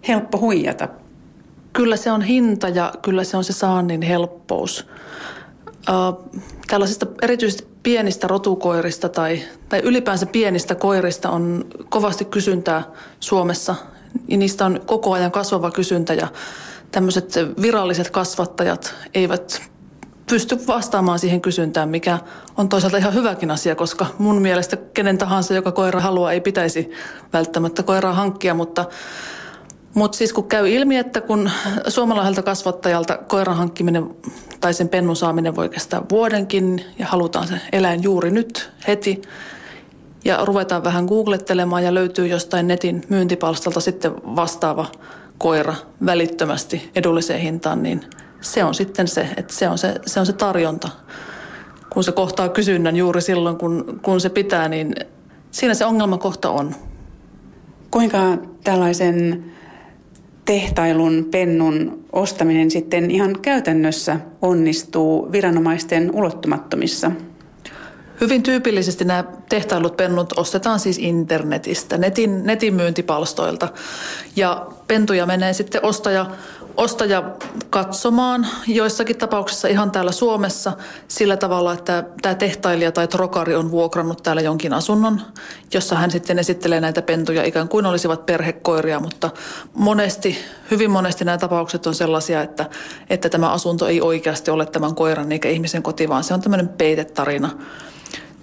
helppo 0.09 0.39
huijata? 0.39 0.89
Kyllä 1.73 1.97
se 1.97 2.13
on 2.13 2.23
hinta 2.23 2.69
ja 2.69 2.93
kyllä 3.03 3.25
se 3.25 3.37
on 3.37 3.45
se 3.45 3.53
saannin 3.53 4.03
helppous. 4.03 4.87
Äh, 5.89 5.95
tällaisista 6.67 7.07
erityisesti 7.23 7.67
pienistä 7.83 8.27
rotukoirista 8.29 9.09
tai, 9.09 9.43
tai 9.69 9.81
ylipäänsä 9.81 10.27
pienistä 10.27 10.75
koirista 10.75 11.31
on 11.31 11.65
kovasti 11.89 12.25
kysyntää 12.25 12.83
Suomessa. 13.21 13.75
Ja 14.29 14.37
niistä 14.37 14.67
on 14.67 14.81
koko 14.87 15.13
ajan 15.13 15.33
kasvava 15.33 15.71
kysyntä 15.71 16.15
ja 16.15 16.29
tämmöiset 16.91 17.35
viralliset 17.63 18.11
kasvattajat 18.11 18.95
eivät 19.15 19.63
pysty 20.31 20.59
vastaamaan 20.67 21.19
siihen 21.19 21.41
kysyntään, 21.41 21.89
mikä 21.89 22.19
on 22.57 22.69
toisaalta 22.69 22.97
ihan 22.97 23.15
hyväkin 23.15 23.51
asia, 23.51 23.75
koska 23.75 24.07
mun 24.19 24.43
mielestä 24.43 24.77
kenen 24.77 25.19
tahansa, 25.19 25.55
joka 25.55 25.73
koira 25.73 26.01
haluaa, 26.01 26.33
ei 26.33 26.41
pitäisi 26.41 26.91
välttämättä 27.33 27.83
koiraa 27.83 28.13
hankkia, 28.13 28.55
mutta 28.55 28.85
Mutta 29.95 30.19
siis 30.19 30.33
kun 30.33 30.49
käy 30.49 30.69
ilmi, 30.69 30.97
että 30.97 31.21
kun 31.21 31.51
suomalaiselta 31.89 32.43
kasvattajalta 32.43 33.19
koiran 33.19 33.57
hankkiminen 33.57 34.17
tai 34.61 34.75
sen 34.75 34.89
pennun 34.89 35.17
saaminen 35.17 35.57
voi 35.57 35.69
kestää 35.69 36.03
vuodenkin 36.11 36.85
ja 36.99 37.07
halutaan 37.07 37.49
se 37.49 37.61
eläin 37.73 38.03
juuri 38.03 38.31
nyt 38.31 38.71
heti 38.89 39.23
ja 40.25 40.45
ruvetaan 40.45 40.85
vähän 40.85 41.05
googlettelemaan 41.05 41.85
ja 41.85 41.95
löytyy 41.95 42.27
jostain 42.27 42.69
netin 42.69 43.05
myyntipalstalta 43.09 43.81
sitten 43.81 44.13
vastaava 44.15 44.87
koira 45.39 45.75
välittömästi 46.07 46.91
edulliseen 46.95 47.41
hintaan, 47.41 47.83
niin 47.83 48.01
se 48.41 48.65
on 48.65 48.75
sitten 48.75 49.09
se, 49.09 49.29
että 49.37 49.55
se 49.55 49.69
on 49.69 49.79
se, 49.79 49.95
se, 50.07 50.21
on 50.21 50.27
se 50.27 50.33
tarjonta. 50.33 50.89
Kun 51.91 52.05
se 52.05 52.13
kohtaa 52.13 52.49
kysynnän 52.49 52.97
juuri 52.97 53.21
silloin, 53.21 53.57
kun, 53.57 54.01
kun 54.03 54.21
se 54.21 54.29
pitää, 54.29 54.69
niin 54.69 54.95
siinä 55.51 55.75
se 55.75 55.85
ongelmakohta 55.85 56.51
on. 56.51 56.75
Kuinka 57.91 58.19
tällaisen 58.65 59.45
tehtailun 60.45 61.29
pennun 61.31 62.05
ostaminen 62.13 62.71
sitten 62.71 63.11
ihan 63.11 63.41
käytännössä 63.43 64.21
onnistuu 64.43 65.33
viranomaisten 65.33 66.11
ulottumattomissa? 66.15 67.11
Hyvin 68.21 68.43
tyypillisesti 68.43 69.05
nämä 69.05 69.25
tehtailut 69.49 69.97
pennut 69.97 70.33
ostetaan 70.37 70.81
siis 70.81 70.99
internetistä, 70.99 71.99
netin, 71.99 72.47
netin 72.47 72.75
myyntipalstoilta. 72.75 73.69
Ja 74.37 74.67
pentuja 74.87 75.27
menee 75.27 75.53
sitten 75.53 75.85
ostaja 75.85 76.27
ostaja 76.79 77.23
katsomaan 77.71 78.47
joissakin 78.67 79.17
tapauksissa 79.19 79.69
ihan 79.69 79.91
täällä 79.91 80.13
Suomessa 80.13 80.73
sillä 81.09 81.37
tavalla, 81.37 81.73
että 81.73 82.05
tämä 82.23 82.35
tehtailija 82.35 82.93
tai 82.93 83.09
trokari 83.09 83.55
on 83.55 83.71
vuokrannut 83.71 84.23
täällä 84.23 84.43
jonkin 84.43 84.73
asunnon, 84.73 85.21
jossa 85.75 85.97
hän 85.97 86.11
sitten 86.11 86.39
esittelee 86.39 86.81
näitä 86.81 87.03
pentuja 87.03 87.45
ikään 87.45 87.69
kuin 87.69 87.87
olisivat 87.87 88.27
perhekoiria, 88.27 89.01
mutta 89.01 89.31
monesti, 89.75 90.39
hyvin 90.71 90.91
monesti 90.91 91.25
nämä 91.25 91.39
tapaukset 91.39 91.87
on 91.87 91.95
sellaisia, 91.95 92.43
että, 92.43 92.67
että 93.11 93.29
tämä 93.29 93.53
asunto 93.53 93.87
ei 93.87 94.01
oikeasti 94.01 94.51
ole 94.51 94.67
tämän 94.67 94.95
koiran 94.95 95.33
eikä 95.33 95.49
ihmisen 95.49 95.83
koti, 95.83 96.09
vaan 96.09 96.25
se 96.25 96.35
on 96.35 96.41
tämmöinen 96.41 96.69
peitetarina. 96.69 97.51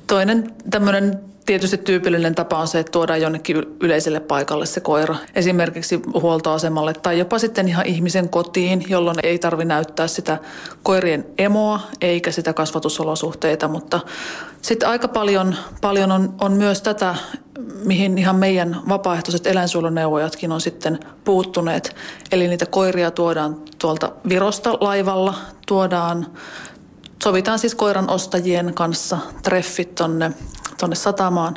Toinen 0.07 0.53
tämmöinen 0.69 1.19
Tietysti 1.45 1.77
tyypillinen 1.77 2.35
tapa 2.35 2.59
on 2.59 2.67
se, 2.67 2.79
että 2.79 2.91
tuodaan 2.91 3.21
jonnekin 3.21 3.57
yleiselle 3.81 4.19
paikalle 4.19 4.65
se 4.65 4.79
koira, 4.79 5.15
esimerkiksi 5.35 6.01
huoltoasemalle 6.21 6.93
tai 6.93 7.19
jopa 7.19 7.39
sitten 7.39 7.67
ihan 7.67 7.85
ihmisen 7.85 8.29
kotiin, 8.29 8.85
jolloin 8.87 9.17
ei 9.23 9.39
tarvi 9.39 9.65
näyttää 9.65 10.07
sitä 10.07 10.37
koirien 10.83 11.25
emoa 11.37 11.79
eikä 12.01 12.31
sitä 12.31 12.53
kasvatusolosuhteita, 12.53 13.67
mutta 13.67 13.99
sitten 14.61 14.89
aika 14.89 15.07
paljon, 15.07 15.55
paljon 15.81 16.11
on, 16.11 16.33
on 16.41 16.51
myös 16.51 16.81
tätä, 16.81 17.15
mihin 17.83 18.17
ihan 18.17 18.35
meidän 18.35 18.77
vapaaehtoiset 18.89 19.47
eläinsuojeluneuvojatkin 19.47 20.51
on 20.51 20.61
sitten 20.61 20.99
puuttuneet. 21.23 21.95
Eli 22.31 22.47
niitä 22.47 22.65
koiria 22.65 23.11
tuodaan 23.11 23.61
tuolta 23.79 24.11
Virosta 24.29 24.77
laivalla, 24.79 25.33
tuodaan 25.67 26.27
sovitaan 27.25 27.59
siis 27.59 27.75
koiran 27.75 28.09
ostajien 28.09 28.73
kanssa 28.73 29.17
treffit 29.43 29.95
tonne 29.95 30.31
tuonne 30.79 30.95
satamaan. 30.95 31.55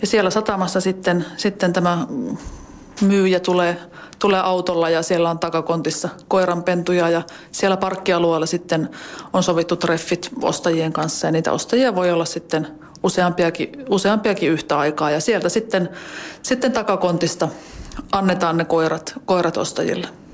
Ja 0.00 0.06
siellä 0.06 0.30
satamassa 0.30 0.80
sitten, 0.80 1.26
sitten 1.36 1.72
tämä 1.72 2.06
myyjä 3.00 3.40
tulee, 3.40 3.76
tulee 4.18 4.40
autolla 4.40 4.90
ja 4.90 5.02
siellä 5.02 5.30
on 5.30 5.38
takakontissa 5.38 6.08
koiranpentuja 6.28 7.08
ja 7.08 7.22
siellä 7.52 7.76
parkkialueella 7.76 8.46
sitten 8.46 8.90
on 9.32 9.42
sovittu 9.42 9.76
treffit 9.76 10.30
ostajien 10.42 10.92
kanssa 10.92 11.26
ja 11.26 11.30
niitä 11.30 11.52
ostajia 11.52 11.94
voi 11.94 12.10
olla 12.10 12.24
sitten 12.24 12.68
useampiakin, 13.02 13.84
useampiakin 13.90 14.50
yhtä 14.50 14.78
aikaa 14.78 15.10
ja 15.10 15.20
sieltä 15.20 15.48
sitten, 15.48 15.88
sitten 16.42 16.72
takakontista 16.72 17.48
annetaan 18.12 18.56
ne 18.56 18.64
koirat, 18.64 19.14
koirat 19.24 19.56
ostajille. 19.56 20.25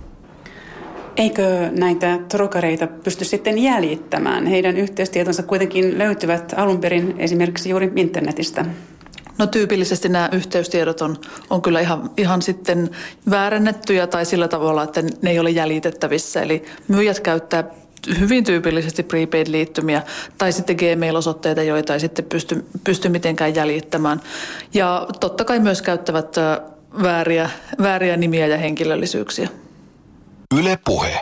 Eikö 1.16 1.70
näitä 1.70 2.18
trokareita 2.28 2.86
pysty 2.86 3.24
sitten 3.24 3.58
jäljittämään? 3.58 4.46
Heidän 4.46 4.76
yhteystietonsa 4.76 5.42
kuitenkin 5.42 5.98
löytyvät 5.98 6.54
alun 6.56 6.80
perin 6.80 7.14
esimerkiksi 7.18 7.68
juuri 7.68 7.92
internetistä. 7.96 8.64
No 9.38 9.46
tyypillisesti 9.46 10.08
nämä 10.08 10.28
yhteystiedot 10.32 11.00
on, 11.00 11.16
on 11.50 11.62
kyllä 11.62 11.80
ihan, 11.80 12.10
ihan 12.16 12.42
sitten 12.42 12.90
väärennettyjä 13.30 14.06
tai 14.06 14.24
sillä 14.26 14.48
tavalla, 14.48 14.82
että 14.82 15.02
ne 15.22 15.30
ei 15.30 15.38
ole 15.38 15.50
jäljitettävissä. 15.50 16.42
Eli 16.42 16.62
myyjät 16.88 17.20
käyttää 17.20 17.64
hyvin 18.20 18.44
tyypillisesti 18.44 19.02
prepaid-liittymiä 19.02 20.02
tai 20.38 20.52
sitten 20.52 20.76
Gmail-osoitteita, 20.76 21.62
joita 21.62 21.94
ei 21.94 22.00
sitten 22.00 22.24
pysty, 22.24 22.64
pysty 22.84 23.08
mitenkään 23.08 23.54
jäljittämään. 23.54 24.20
Ja 24.74 25.06
totta 25.20 25.44
kai 25.44 25.60
myös 25.60 25.82
käyttävät 25.82 26.36
vääriä, 27.02 27.50
vääriä 27.82 28.16
nimiä 28.16 28.46
ja 28.46 28.58
henkilöllisyyksiä. 28.58 29.48
Yle 30.58 30.78
Puhe. 30.84 31.20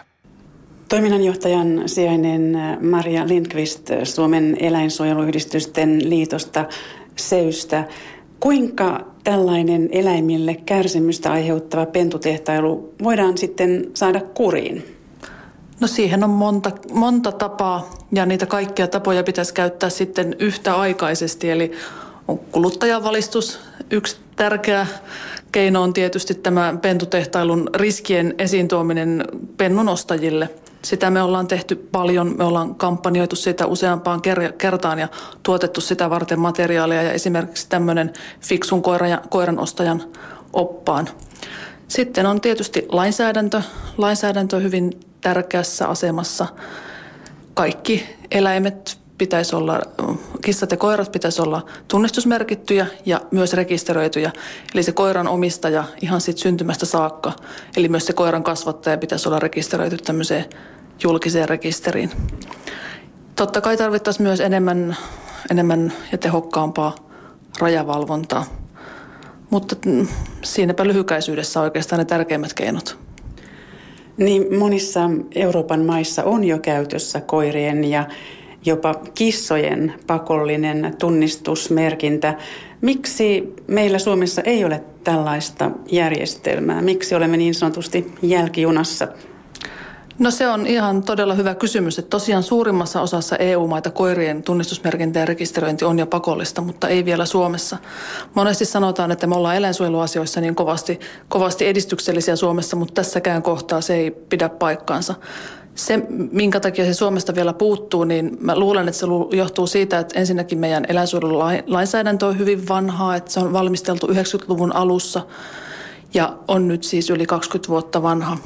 Toiminnanjohtajan 0.89 1.83
sijainen 1.87 2.59
Maria 2.81 3.29
Lindqvist 3.29 3.91
Suomen 4.05 4.57
eläinsuojeluyhdistysten 4.61 6.11
liitosta 6.11 6.65
Seystä. 7.17 7.85
Kuinka 8.41 9.07
tällainen 9.25 9.89
eläimille 9.93 10.55
kärsimystä 10.67 11.33
aiheuttava 11.33 11.87
pentutehtailu 11.87 12.95
voidaan 13.03 13.39
sitten 13.39 13.91
saada 13.95 14.21
kuriin? 14.21 14.97
No 15.81 15.87
siihen 15.87 16.25
on 16.25 16.31
monta, 16.31 16.71
monta 16.93 17.33
tapaa 17.33 17.91
ja 18.13 18.27
niitä 18.27 18.47
kaikkia 18.47 18.89
tapoja 18.89 19.23
pitäisi 19.23 19.55
käyttää 19.55 19.91
sitten 19.91 20.37
yhtäaikaisesti. 20.39 21.51
Eli 21.51 21.73
on 22.29 22.39
kuluttajavalistus 22.39 23.61
yksi 23.91 24.17
tärkeä 24.37 24.87
keino 25.53 25.83
on 25.83 25.93
tietysti 25.93 26.35
tämä 26.35 26.75
pentutehtailun 26.83 27.71
riskien 27.75 28.35
esiin 28.39 28.69
tuominen 28.69 29.25
pennun 29.57 29.89
ostajille. 29.89 30.49
Sitä 30.83 31.11
me 31.11 31.23
ollaan 31.23 31.47
tehty 31.47 31.77
paljon, 31.77 32.35
me 32.39 32.45
ollaan 32.45 32.75
kampanjoitu 32.75 33.37
sitä 33.37 33.67
useampaan 33.67 34.21
kertaan 34.59 34.99
ja 34.99 35.09
tuotettu 35.43 35.81
sitä 35.81 36.11
varten 36.11 36.41
materiaalia 36.41 37.03
ja 37.03 37.13
esimerkiksi 37.13 37.69
tämmöinen 37.69 38.13
fiksun 38.41 38.83
koiran, 38.83 39.21
koiran 39.29 39.59
ostajan 39.59 40.03
oppaan. 40.53 41.09
Sitten 41.89 42.27
on 42.27 42.41
tietysti 42.41 42.87
lainsäädäntö. 42.89 43.63
Lainsäädäntö 43.99 44.57
on 44.57 44.63
hyvin 44.63 45.01
tärkeässä 45.21 45.87
asemassa. 45.87 46.47
Kaikki 47.55 48.17
eläimet 48.31 49.00
pitäisi 49.21 49.57
olla, 49.57 49.81
kissat 50.45 50.71
ja 50.71 50.77
koirat 50.77 51.13
pitäisi 51.13 51.43
olla 51.43 51.67
tunnistusmerkittyjä 51.89 52.87
ja 53.07 53.21
myös 53.31 53.53
rekisteröityjä. 53.53 54.33
Eli 54.75 54.83
se 54.83 54.93
koiran 54.93 55.29
omistaja 55.29 55.85
ihan 56.03 56.21
siitä 56.21 56.41
syntymästä 56.41 56.87
saakka, 56.87 57.33
eli 57.77 57.89
myös 57.89 58.07
se 58.07 58.13
koiran 58.13 58.43
kasvattaja 58.43 58.99
pitäisi 58.99 59.29
olla 59.29 59.39
rekisteröity 59.39 59.97
tämmöiseen 59.97 60.45
julkiseen 61.03 61.49
rekisteriin. 61.49 62.11
Totta 63.37 63.61
kai 63.61 63.77
tarvittaisiin 63.77 64.27
myös 64.27 64.41
enemmän, 64.41 64.97
enemmän 65.51 65.93
ja 66.13 66.19
tehokkaampaa 66.19 66.95
rajavalvontaa. 67.59 68.45
Mutta 69.51 69.77
mm, 69.87 70.07
siinäpä 70.43 70.87
lyhykäisyydessä 70.87 71.61
oikeastaan 71.61 71.99
ne 71.99 72.05
tärkeimmät 72.05 72.55
keinot. 72.55 72.99
Niin 74.17 74.59
monissa 74.59 75.01
Euroopan 75.35 75.85
maissa 75.85 76.25
on 76.25 76.45
jo 76.45 76.59
käytössä 76.59 77.21
koirien 77.21 77.85
ja 77.85 78.07
jopa 78.65 78.95
kissojen 79.15 79.95
pakollinen 80.07 80.97
tunnistusmerkintä. 80.99 82.35
Miksi 82.81 83.55
meillä 83.67 83.99
Suomessa 83.99 84.43
ei 84.43 84.65
ole 84.65 84.83
tällaista 85.05 85.71
järjestelmää? 85.91 86.83
Miksi 86.83 87.15
olemme 87.15 87.37
niin 87.37 87.55
sanotusti 87.55 88.13
jälkijunassa? 88.23 89.09
No 90.21 90.31
se 90.31 90.49
on 90.49 90.67
ihan 90.67 91.03
todella 91.03 91.35
hyvä 91.35 91.55
kysymys, 91.55 91.99
että 91.99 92.11
tosiaan 92.11 92.43
suurimmassa 92.43 93.01
osassa 93.01 93.37
EU-maita 93.37 93.91
koirien 93.91 94.43
tunnistusmerkintä 94.43 95.19
ja 95.19 95.25
rekisteröinti 95.25 95.85
on 95.85 95.99
jo 95.99 96.07
pakollista, 96.07 96.63
mutta 96.63 96.89
ei 96.89 97.05
vielä 97.05 97.25
Suomessa. 97.25 97.77
Monesti 98.35 98.65
sanotaan, 98.65 99.11
että 99.11 99.27
me 99.27 99.35
ollaan 99.35 99.57
eläinsuojeluasioissa 99.57 100.41
niin 100.41 100.55
kovasti, 100.55 101.01
kovasti 101.29 101.67
edistyksellisiä 101.67 102.37
Suomessa, 102.37 102.77
mutta 102.77 102.95
tässäkään 102.95 103.43
kohtaa 103.43 103.81
se 103.81 103.95
ei 103.95 104.11
pidä 104.11 104.49
paikkaansa 104.49 105.15
se, 105.87 106.03
minkä 106.33 106.61
takia 106.61 106.85
se 106.85 106.95
Suomesta 106.95 107.35
vielä 107.35 107.53
puuttuu, 107.53 108.05
niin 108.05 108.39
mä 108.41 108.59
luulen, 108.59 108.89
että 108.89 108.99
se 108.99 109.07
johtuu 109.33 109.67
siitä, 109.67 109.99
että 109.99 110.19
ensinnäkin 110.19 110.59
meidän 110.59 110.85
eläinsuojelulainsäädäntö 110.89 112.27
on 112.27 112.39
hyvin 112.39 112.69
vanhaa, 112.69 113.17
että 113.17 113.31
se 113.31 113.41
on 113.41 113.53
valmisteltu 113.53 114.07
90-luvun 114.07 114.77
alussa 114.77 115.27
ja 116.15 116.37
on 116.49 116.69
nyt 116.69 116.85
siis 116.85 117.11
yli 117.11 117.27
20 117.27 117.69
vuotta 117.69 118.03
vanha. 118.03 118.37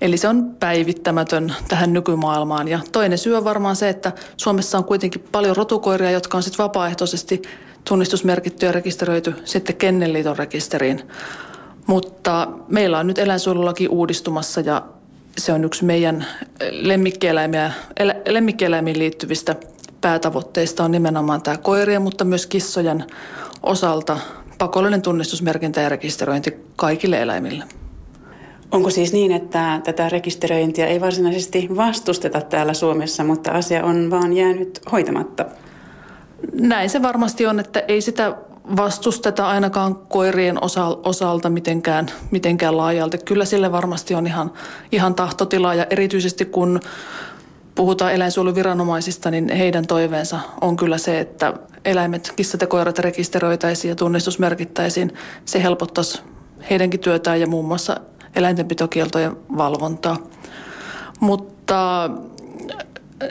Eli 0.00 0.16
se 0.16 0.28
on 0.28 0.56
päivittämätön 0.60 1.54
tähän 1.68 1.92
nykymaailmaan. 1.92 2.68
Ja 2.68 2.80
toinen 2.92 3.18
syy 3.18 3.34
on 3.34 3.44
varmaan 3.44 3.76
se, 3.76 3.88
että 3.88 4.12
Suomessa 4.36 4.78
on 4.78 4.84
kuitenkin 4.84 5.24
paljon 5.32 5.56
rotukoiria, 5.56 6.10
jotka 6.10 6.36
on 6.36 6.42
sitten 6.42 6.64
vapaaehtoisesti 6.64 7.42
tunnistusmerkitty 7.88 8.66
ja 8.66 8.72
rekisteröity 8.72 9.34
sitten 9.44 9.76
Kennelliiton 9.76 10.38
rekisteriin. 10.38 11.02
Mutta 11.86 12.48
meillä 12.68 12.98
on 12.98 13.06
nyt 13.06 13.18
eläinsuojelulaki 13.18 13.88
uudistumassa 13.88 14.60
ja 14.60 14.82
se 15.38 15.52
on 15.52 15.64
yksi 15.64 15.84
meidän 15.84 16.26
lemmikkieläimiä, 16.70 17.72
lemmikkieläimiin 18.28 18.98
liittyvistä 18.98 19.56
päätavoitteista 20.00 20.84
on 20.84 20.90
nimenomaan 20.90 21.42
tämä 21.42 21.56
koirien, 21.56 22.02
mutta 22.02 22.24
myös 22.24 22.46
kissojen 22.46 23.04
osalta 23.62 24.18
pakollinen 24.58 25.02
tunnistusmerkintä 25.02 25.80
ja 25.80 25.88
rekisteröinti 25.88 26.56
kaikille 26.76 27.22
eläimille. 27.22 27.64
Onko 28.70 28.90
siis 28.90 29.12
niin, 29.12 29.32
että 29.32 29.80
tätä 29.84 30.08
rekisteröintiä 30.08 30.86
ei 30.86 31.00
varsinaisesti 31.00 31.68
vastusteta 31.76 32.40
täällä 32.40 32.74
Suomessa, 32.74 33.24
mutta 33.24 33.50
asia 33.50 33.84
on 33.84 34.10
vaan 34.10 34.32
jäänyt 34.32 34.80
hoitamatta? 34.92 35.44
Näin 36.52 36.90
se 36.90 37.02
varmasti 37.02 37.46
on, 37.46 37.60
että 37.60 37.82
ei 37.88 38.00
sitä 38.00 38.36
vastusteta 38.76 39.48
ainakaan 39.48 39.94
koirien 39.94 40.58
osalta 41.04 41.50
mitenkään, 41.50 42.10
mitenkään 42.30 42.76
laajalti. 42.76 43.18
Kyllä 43.18 43.44
sille 43.44 43.72
varmasti 43.72 44.14
on 44.14 44.26
ihan, 44.26 44.52
ihan 44.92 45.14
tahtotila 45.14 45.74
ja 45.74 45.86
erityisesti 45.90 46.44
kun 46.44 46.80
puhutaan 47.74 48.12
eläinsuojeluviranomaisista, 48.12 49.30
niin 49.30 49.48
heidän 49.48 49.86
toiveensa 49.86 50.40
on 50.60 50.76
kyllä 50.76 50.98
se, 50.98 51.20
että 51.20 51.52
eläimet, 51.84 52.32
kissat 52.36 52.60
ja 52.60 52.66
koirat 52.66 52.98
rekisteröitäisiin 52.98 53.88
ja 53.88 53.96
tunnistusmerkittäisiin. 53.96 55.14
Se 55.44 55.62
helpottaisi 55.62 56.22
heidänkin 56.70 57.00
työtään 57.00 57.40
ja 57.40 57.46
muun 57.46 57.64
muassa 57.64 57.96
eläintenpitokieltojen 58.36 59.36
valvontaa. 59.56 60.16
Mutta 61.20 62.10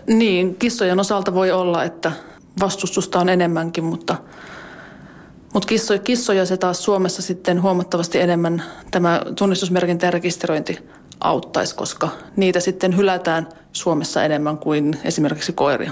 niin, 0.07 0.55
kissojen 0.55 0.99
osalta 0.99 1.33
voi 1.33 1.51
olla, 1.51 1.83
että 1.83 2.11
vastustusta 2.59 3.19
on 3.19 3.29
enemmänkin, 3.29 3.83
mutta, 3.83 4.15
mutta 5.53 5.67
kissoja, 5.67 5.99
kissoja 5.99 6.45
se 6.45 6.57
taas 6.57 6.83
Suomessa 6.83 7.21
sitten 7.21 7.61
huomattavasti 7.61 8.19
enemmän 8.19 8.63
tämä 8.91 9.21
tunnistusmerkintä 9.37 10.07
ja 10.07 10.11
rekisteröinti 10.11 10.79
auttaisi, 11.19 11.75
koska 11.75 12.09
niitä 12.35 12.59
sitten 12.59 12.97
hylätään 12.97 13.47
Suomessa 13.71 14.23
enemmän 14.23 14.57
kuin 14.57 14.97
esimerkiksi 15.03 15.53
koiria. 15.53 15.91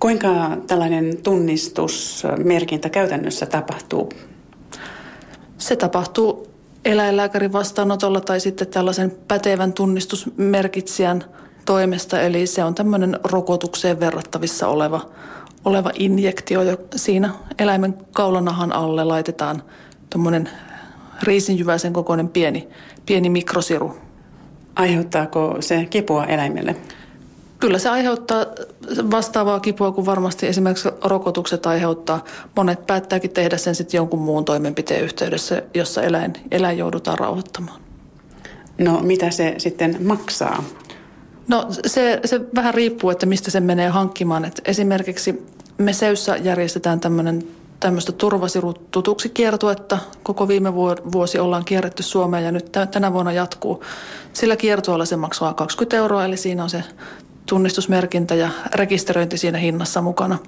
Kuinka 0.00 0.56
tällainen 0.66 1.22
tunnistusmerkintä 1.22 2.88
käytännössä 2.88 3.46
tapahtuu? 3.46 4.08
Se 5.58 5.76
tapahtuu 5.76 6.50
eläinlääkärin 6.84 7.52
vastaanotolla 7.52 8.20
tai 8.20 8.40
sitten 8.40 8.68
tällaisen 8.68 9.12
pätevän 9.28 9.72
tunnistusmerkitsijän 9.72 11.24
toimesta. 11.64 12.20
Eli 12.20 12.46
se 12.46 12.64
on 12.64 12.74
tämmöinen 12.74 13.18
rokotukseen 13.24 14.00
verrattavissa 14.00 14.68
oleva, 14.68 15.10
oleva 15.64 15.90
injektio. 15.94 16.62
Ja 16.62 16.76
siinä 16.96 17.30
eläimen 17.58 17.94
kaulanahan 18.12 18.72
alle 18.72 19.04
laitetaan 19.04 19.62
tuommoinen 20.10 20.50
riisinjyväisen 21.22 21.92
kokoinen 21.92 22.28
pieni, 22.28 22.68
pieni 23.06 23.30
mikrosiru. 23.30 23.96
Aiheuttaako 24.76 25.56
se 25.60 25.86
kipua 25.90 26.26
eläimelle? 26.26 26.76
Kyllä 27.58 27.78
se 27.78 27.88
aiheuttaa 27.88 28.46
vastaavaa 29.10 29.60
kipua 29.60 29.92
kuin 29.92 30.06
varmasti 30.06 30.46
esimerkiksi 30.46 30.88
rokotukset 31.04 31.66
aiheuttaa. 31.66 32.24
Monet 32.56 32.86
päättääkin 32.86 33.30
tehdä 33.30 33.56
sen 33.56 33.74
sitten 33.74 33.98
jonkun 33.98 34.20
muun 34.20 34.44
toimenpiteen 34.44 35.02
yhteydessä, 35.02 35.62
jossa 35.74 36.02
eläin, 36.02 36.32
eläin 36.50 36.78
joudutaan 36.78 37.18
rauhoittamaan. 37.18 37.80
No 38.78 39.00
mitä 39.02 39.30
se 39.30 39.54
sitten 39.58 39.96
maksaa? 40.00 40.64
No 41.50 41.66
se, 41.86 42.20
se 42.24 42.40
vähän 42.54 42.74
riippuu, 42.74 43.10
että 43.10 43.26
mistä 43.26 43.50
se 43.50 43.60
menee 43.60 43.88
hankkimaan. 43.88 44.44
Et 44.44 44.60
esimerkiksi 44.64 45.46
me 45.78 45.92
Seyssä 45.92 46.36
järjestetään 46.36 47.00
tämmöinen 47.00 47.42
tämmöistä 47.80 48.12
turvasirut 48.12 48.90
tutuksi 48.90 49.28
kiertuetta. 49.28 49.98
Koko 50.22 50.48
viime 50.48 50.74
vuosi 51.12 51.38
ollaan 51.38 51.64
kierretty 51.64 52.02
Suomeen 52.02 52.44
ja 52.44 52.52
nyt 52.52 52.72
tänä 52.90 53.12
vuonna 53.12 53.32
jatkuu. 53.32 53.84
Sillä 54.32 54.56
kiertueella 54.56 55.04
se 55.04 55.16
maksaa 55.16 55.54
20 55.54 55.96
euroa, 55.96 56.24
eli 56.24 56.36
siinä 56.36 56.62
on 56.62 56.70
se 56.70 56.84
tunnistusmerkintä 57.46 58.34
ja 58.34 58.50
rekisteröinti 58.74 59.38
siinä 59.38 59.58
hinnassa 59.58 60.02
mukana. 60.02 60.38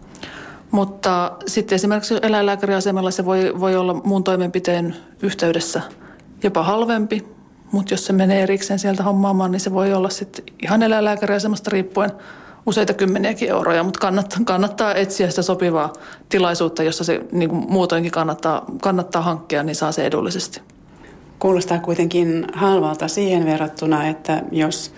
Mutta 0.71 1.33
sitten 1.47 1.77
esimerkiksi 1.77 2.15
eläinlääkäriasemalla 2.23 3.11
se 3.11 3.25
voi, 3.25 3.53
voi 3.61 3.77
olla 3.77 3.95
muun 3.95 4.25
toimenpiteen 4.25 4.97
yhteydessä 5.23 5.83
jopa 6.43 6.63
halvempi, 6.63 7.27
mutta 7.73 7.95
jos 7.95 8.07
se 8.07 8.13
menee 8.13 8.43
erikseen 8.43 8.79
sieltä 8.79 9.03
hommaamaan, 9.03 9.53
niin 9.53 9.61
se 9.61 9.73
voi 9.73 9.93
olla 9.93 10.09
sitten 10.09 10.45
ihan 10.63 10.83
eläinlääkäriasemasta 10.83 11.71
riippuen 11.71 12.11
useita 12.67 12.95
kymmeniäkin 12.95 13.49
euroja, 13.49 13.83
mutta 13.83 14.01
kannattaa, 14.01 14.39
kannattaa 14.45 14.95
etsiä 14.95 15.31
sitä 15.31 15.43
sopivaa 15.43 15.93
tilaisuutta, 16.29 16.83
jossa 16.83 17.05
se 17.05 17.21
niin 17.33 17.51
kuin 17.51 17.65
muutoinkin 17.69 18.13
kannattaa, 18.13 18.65
kannattaa 18.83 19.23
hankkia, 19.23 19.63
niin 19.63 19.77
saa 19.77 19.93
se 19.93 20.07
edullisesti. 20.07 20.61
Kuulostaa 21.39 21.79
kuitenkin 21.79 22.47
halvalta 22.53 23.09
siihen 23.09 23.47
verrattuna, 23.47 24.09
että 24.09 24.43
jos 24.53 24.95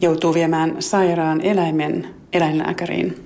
joutuu 0.00 0.34
viemään 0.34 0.76
sairaan 0.78 1.40
eläimen 1.40 2.14
eläinlääkäriin. 2.32 3.25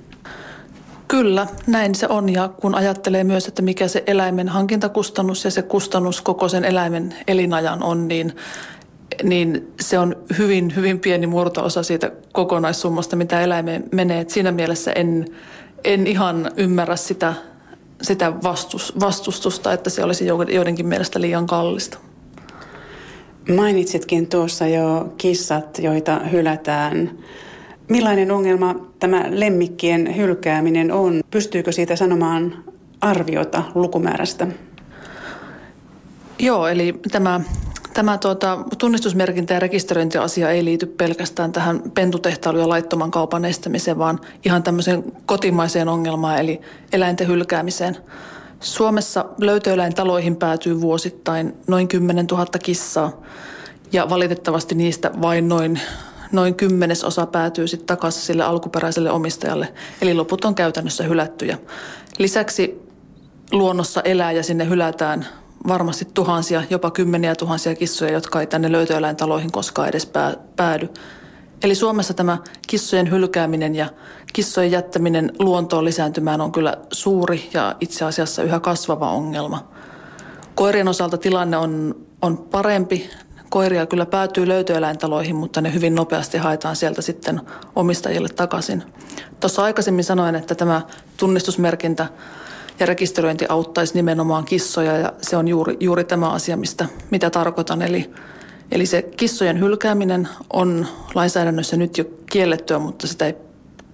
Kyllä, 1.10 1.46
näin 1.66 1.94
se 1.94 2.06
on. 2.08 2.28
Ja 2.28 2.48
kun 2.48 2.74
ajattelee 2.74 3.24
myös, 3.24 3.48
että 3.48 3.62
mikä 3.62 3.88
se 3.88 4.04
eläimen 4.06 4.48
hankintakustannus 4.48 5.44
ja 5.44 5.50
se 5.50 5.62
kustannus 5.62 6.20
koko 6.20 6.48
sen 6.48 6.64
eläimen 6.64 7.14
elinajan 7.26 7.82
on, 7.82 8.08
niin, 8.08 8.36
niin 9.22 9.72
se 9.80 9.98
on 9.98 10.16
hyvin, 10.38 10.76
hyvin 10.76 11.00
pieni 11.00 11.26
murto-osa 11.26 11.82
siitä 11.82 12.12
kokonaissummasta, 12.32 13.16
mitä 13.16 13.40
eläimeen 13.40 13.84
menee. 13.92 14.20
Et 14.20 14.30
siinä 14.30 14.52
mielessä 14.52 14.92
en, 14.92 15.26
en 15.84 16.06
ihan 16.06 16.50
ymmärrä 16.56 16.96
sitä, 16.96 17.34
sitä 18.02 18.32
vastus, 18.42 18.92
vastustusta, 19.00 19.72
että 19.72 19.90
se 19.90 20.04
olisi 20.04 20.26
joidenkin 20.26 20.86
mielestä 20.86 21.20
liian 21.20 21.46
kallista. 21.46 21.98
Mainitsitkin 23.56 24.28
tuossa 24.28 24.66
jo 24.66 25.14
kissat, 25.18 25.78
joita 25.78 26.18
hylätään. 26.18 27.10
Millainen 27.90 28.30
ongelma 28.30 28.74
tämä 28.98 29.24
lemmikkien 29.28 30.16
hylkääminen 30.16 30.92
on? 30.92 31.20
Pystyykö 31.30 31.72
siitä 31.72 31.96
sanomaan 31.96 32.64
arviota 33.00 33.62
lukumäärästä? 33.74 34.46
Joo, 36.38 36.66
eli 36.66 37.00
tämä, 37.12 37.40
tämä 37.94 38.18
tuota, 38.18 38.58
tunnistusmerkintä 38.78 39.54
ja 39.54 39.60
rekisteröintiasia 39.60 40.50
ei 40.50 40.64
liity 40.64 40.86
pelkästään 40.86 41.52
tähän 41.52 41.82
pentutehtailuun 41.94 42.62
ja 42.62 42.68
laittoman 42.68 43.10
kaupan 43.10 43.44
estämiseen, 43.44 43.98
vaan 43.98 44.20
ihan 44.44 44.62
tämmöiseen 44.62 45.04
kotimaiseen 45.26 45.88
ongelmaan, 45.88 46.38
eli 46.38 46.60
eläinten 46.92 47.28
hylkäämiseen. 47.28 47.96
Suomessa 48.60 49.24
löytöeläintaloihin 49.38 50.36
päätyy 50.36 50.80
vuosittain 50.80 51.54
noin 51.66 51.88
10 51.88 52.26
000 52.26 52.46
kissaa 52.62 53.22
ja 53.92 54.10
valitettavasti 54.10 54.74
niistä 54.74 55.10
vain 55.22 55.48
noin, 55.48 55.80
noin 56.32 56.54
kymmenesosa 56.54 57.26
päätyy 57.26 57.68
sitten 57.68 57.86
takaisin 57.86 58.22
sille 58.22 58.42
alkuperäiselle 58.42 59.10
omistajalle. 59.10 59.72
Eli 60.02 60.14
loput 60.14 60.44
on 60.44 60.54
käytännössä 60.54 61.04
hylättyjä. 61.04 61.58
Lisäksi 62.18 62.82
luonnossa 63.52 64.00
elää 64.00 64.32
ja 64.32 64.42
sinne 64.42 64.68
hylätään 64.68 65.26
varmasti 65.68 66.08
tuhansia, 66.14 66.62
jopa 66.70 66.90
kymmeniä 66.90 67.34
tuhansia 67.34 67.74
kissoja, 67.74 68.12
jotka 68.12 68.40
ei 68.40 68.46
tänne 68.46 68.72
löytöeläintaloihin 68.72 69.52
koskaan 69.52 69.88
edes 69.88 70.12
päädy. 70.56 70.88
Eli 71.62 71.74
Suomessa 71.74 72.14
tämä 72.14 72.38
kissojen 72.66 73.10
hylkääminen 73.10 73.74
ja 73.74 73.88
kissojen 74.32 74.70
jättäminen 74.70 75.32
luontoon 75.38 75.84
lisääntymään 75.84 76.40
on 76.40 76.52
kyllä 76.52 76.76
suuri 76.92 77.50
ja 77.54 77.76
itse 77.80 78.04
asiassa 78.04 78.42
yhä 78.42 78.60
kasvava 78.60 79.10
ongelma. 79.10 79.68
Koirien 80.54 80.88
osalta 80.88 81.18
tilanne 81.18 81.56
on, 81.56 81.94
on 82.22 82.38
parempi. 82.38 83.10
Koiria 83.50 83.86
kyllä 83.86 84.06
päätyy 84.06 84.48
löytöeläintaloihin, 84.48 85.36
mutta 85.36 85.60
ne 85.60 85.74
hyvin 85.74 85.94
nopeasti 85.94 86.38
haetaan 86.38 86.76
sieltä 86.76 87.02
sitten 87.02 87.40
omistajille 87.76 88.28
takaisin. 88.28 88.82
Tuossa 89.40 89.62
aikaisemmin 89.62 90.04
sanoin, 90.04 90.34
että 90.34 90.54
tämä 90.54 90.82
tunnistusmerkintä 91.16 92.06
ja 92.80 92.86
rekisteröinti 92.86 93.46
auttaisi 93.48 93.94
nimenomaan 93.94 94.44
kissoja 94.44 94.98
ja 94.98 95.12
se 95.22 95.36
on 95.36 95.48
juuri, 95.48 95.76
juuri 95.80 96.04
tämä 96.04 96.30
asia, 96.30 96.56
mistä, 96.56 96.86
mitä 97.10 97.30
tarkoitan. 97.30 97.82
Eli 97.82 98.10
Eli 98.70 98.86
se 98.86 99.02
kissojen 99.02 99.60
hylkääminen 99.60 100.28
on 100.52 100.86
lainsäädännössä 101.14 101.76
nyt 101.76 101.98
jo 101.98 102.04
kiellettyä, 102.30 102.78
mutta 102.78 103.06
sitä 103.06 103.26
ei, 103.26 103.34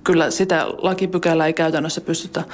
kyllä 0.04 0.30
sitä 0.30 0.66
lakipykälää 0.78 1.46
ei 1.46 1.52
käytännössä 1.52 2.00
pystytä 2.00 2.44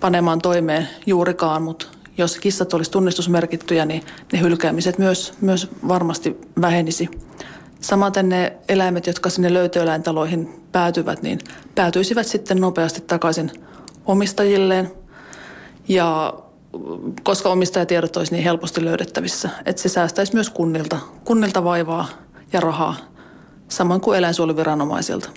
panemaan 0.00 0.38
toimeen 0.38 0.88
juurikaan, 1.06 1.62
mutta 1.62 1.86
jos 2.18 2.38
kissat 2.38 2.74
olisi 2.74 2.90
tunnistusmerkittyjä, 2.90 3.84
niin 3.86 4.02
ne 4.32 4.40
hylkäämiset 4.40 4.98
myös, 4.98 5.32
myös 5.40 5.70
varmasti 5.88 6.36
vähenisi. 6.60 7.08
Samaten 7.80 8.28
ne 8.28 8.56
eläimet, 8.68 9.06
jotka 9.06 9.30
sinne 9.30 9.54
löytöeläintaloihin 9.54 10.62
päätyvät, 10.72 11.22
niin 11.22 11.38
päätyisivät 11.74 12.26
sitten 12.26 12.60
nopeasti 12.60 13.00
takaisin 13.00 13.50
omistajilleen. 14.06 14.90
Ja 15.88 16.34
koska 17.22 17.48
omistajatiedot 17.48 18.16
olisi 18.16 18.32
niin 18.32 18.44
helposti 18.44 18.84
löydettävissä. 18.84 19.50
Että 19.64 19.82
se 19.82 19.88
säästäisi 19.88 20.34
myös 20.34 20.50
kunnilta, 20.50 20.98
kunnilta 21.24 21.64
vaivaa 21.64 22.08
ja 22.52 22.60
rahaa, 22.60 22.96
samoin 23.68 24.00
kuin 24.00 24.18
eläinsuojeluviranomaisilta. 24.18 25.30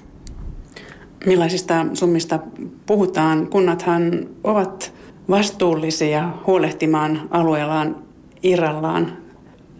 Millaisista 1.25 1.85
summista 1.93 2.39
puhutaan? 2.85 3.47
Kunnathan 3.47 4.27
ovat 4.43 4.93
vastuullisia 5.29 6.29
huolehtimaan 6.47 7.27
alueellaan 7.31 7.95
irrallaan 8.43 9.17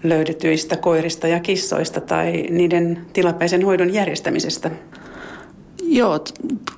löydetyistä 0.03 0.77
koirista 0.77 1.27
ja 1.27 1.39
kissoista 1.39 2.01
tai 2.01 2.31
niiden 2.49 3.05
tilapäisen 3.13 3.65
hoidon 3.65 3.93
järjestämisestä. 3.93 4.71
Joo, 5.83 6.19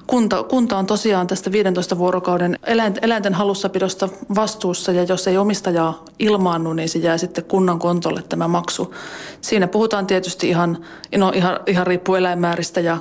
kunta, 0.07 0.43
kunta 0.43 0.77
on 0.77 0.85
tosiaan 0.85 1.27
tästä 1.27 1.51
15 1.51 1.97
vuorokauden 1.97 2.59
eläinten 3.01 3.33
halussapidosta 3.33 4.09
vastuussa 4.35 4.91
ja 4.91 5.03
jos 5.03 5.27
ei 5.27 5.37
omistajaa 5.37 6.05
ilmaannu, 6.19 6.73
niin 6.73 6.89
se 6.89 6.99
jää 6.99 7.17
sitten 7.17 7.43
kunnan 7.43 7.79
kontolle 7.79 8.23
tämä 8.29 8.47
maksu. 8.47 8.93
Siinä 9.41 9.67
puhutaan 9.67 10.07
tietysti 10.07 10.49
ihan, 10.49 10.77
no 11.17 11.31
ihan, 11.35 11.59
ihan 11.67 11.87
riippuu 11.87 12.15
eläinmääristä 12.15 12.79
ja, 12.79 12.97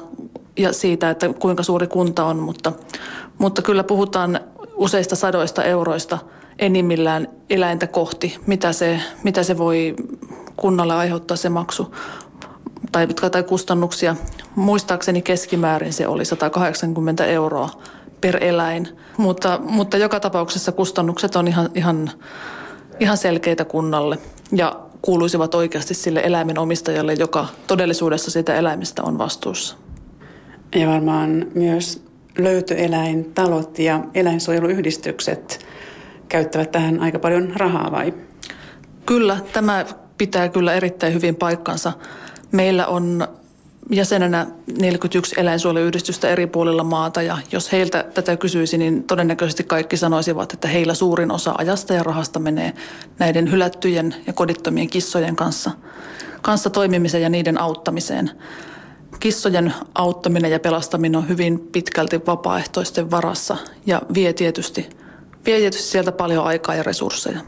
ja 0.58 0.72
siitä, 0.72 1.10
että 1.10 1.28
kuinka 1.28 1.62
suuri 1.62 1.86
kunta 1.86 2.24
on, 2.24 2.36
mutta, 2.36 2.72
mutta 3.38 3.62
kyllä 3.62 3.84
puhutaan 3.84 4.40
useista 4.80 5.16
sadoista 5.16 5.64
euroista 5.64 6.18
enimmillään 6.58 7.28
eläintä 7.50 7.86
kohti, 7.86 8.38
mitä 8.46 8.72
se, 8.72 9.00
mitä 9.22 9.42
se 9.42 9.58
voi 9.58 9.94
kunnalle 10.56 10.94
aiheuttaa 10.94 11.36
se 11.36 11.48
maksu 11.48 11.94
tai, 12.92 13.06
tai 13.06 13.42
kustannuksia. 13.42 14.16
Muistaakseni 14.54 15.22
keskimäärin 15.22 15.92
se 15.92 16.06
oli 16.06 16.24
180 16.24 17.26
euroa 17.26 17.70
per 18.20 18.44
eläin, 18.44 18.88
mutta, 19.16 19.60
mutta 19.62 19.96
joka 19.96 20.20
tapauksessa 20.20 20.72
kustannukset 20.72 21.36
on 21.36 21.48
ihan, 21.48 21.70
ihan, 21.74 22.10
ihan 23.00 23.16
selkeitä 23.16 23.64
kunnalle 23.64 24.18
ja 24.52 24.80
kuuluisivat 25.02 25.54
oikeasti 25.54 25.94
sille 25.94 26.20
eläimen 26.24 26.58
omistajalle, 26.58 27.14
joka 27.14 27.46
todellisuudessa 27.66 28.30
siitä 28.30 28.54
eläimestä 28.54 29.02
on 29.02 29.18
vastuussa. 29.18 29.76
Ja 30.74 30.88
varmaan 30.88 31.46
myös 31.54 32.09
löytöeläintalot 32.44 33.78
ja 33.78 34.04
eläinsuojeluyhdistykset 34.14 35.66
käyttävät 36.28 36.70
tähän 36.70 37.00
aika 37.00 37.18
paljon 37.18 37.52
rahaa 37.56 37.90
vai? 37.92 38.14
Kyllä, 39.06 39.38
tämä 39.52 39.84
pitää 40.18 40.48
kyllä 40.48 40.74
erittäin 40.74 41.14
hyvin 41.14 41.36
paikkansa. 41.36 41.92
Meillä 42.52 42.86
on 42.86 43.28
jäsenenä 43.90 44.46
41 44.78 45.34
eläinsuojeluyhdistystä 45.38 46.28
eri 46.28 46.46
puolilla 46.46 46.84
maata 46.84 47.22
ja 47.22 47.38
jos 47.52 47.72
heiltä 47.72 48.04
tätä 48.14 48.36
kysyisi, 48.36 48.78
niin 48.78 49.04
todennäköisesti 49.04 49.64
kaikki 49.64 49.96
sanoisivat, 49.96 50.52
että 50.52 50.68
heillä 50.68 50.94
suurin 50.94 51.30
osa 51.30 51.54
ajasta 51.58 51.94
ja 51.94 52.02
rahasta 52.02 52.38
menee 52.38 52.72
näiden 53.18 53.50
hylättyjen 53.50 54.14
ja 54.26 54.32
kodittomien 54.32 54.90
kissojen 54.90 55.36
kanssa, 55.36 55.70
kanssa 56.42 56.70
toimimiseen 56.70 57.22
ja 57.22 57.28
niiden 57.28 57.60
auttamiseen. 57.60 58.30
Kissojen 59.20 59.74
auttaminen 59.94 60.50
ja 60.50 60.60
pelastaminen 60.60 61.16
on 61.16 61.28
hyvin 61.28 61.58
pitkälti 61.58 62.20
vapaaehtoisten 62.26 63.10
varassa 63.10 63.56
ja 63.86 64.02
vie 64.14 64.32
tietysti, 64.32 64.90
vie 65.46 65.58
tietysti 65.58 65.88
sieltä 65.88 66.12
paljon 66.12 66.44
aikaa 66.44 66.74
ja 66.74 66.82
resursseja. 66.82 67.40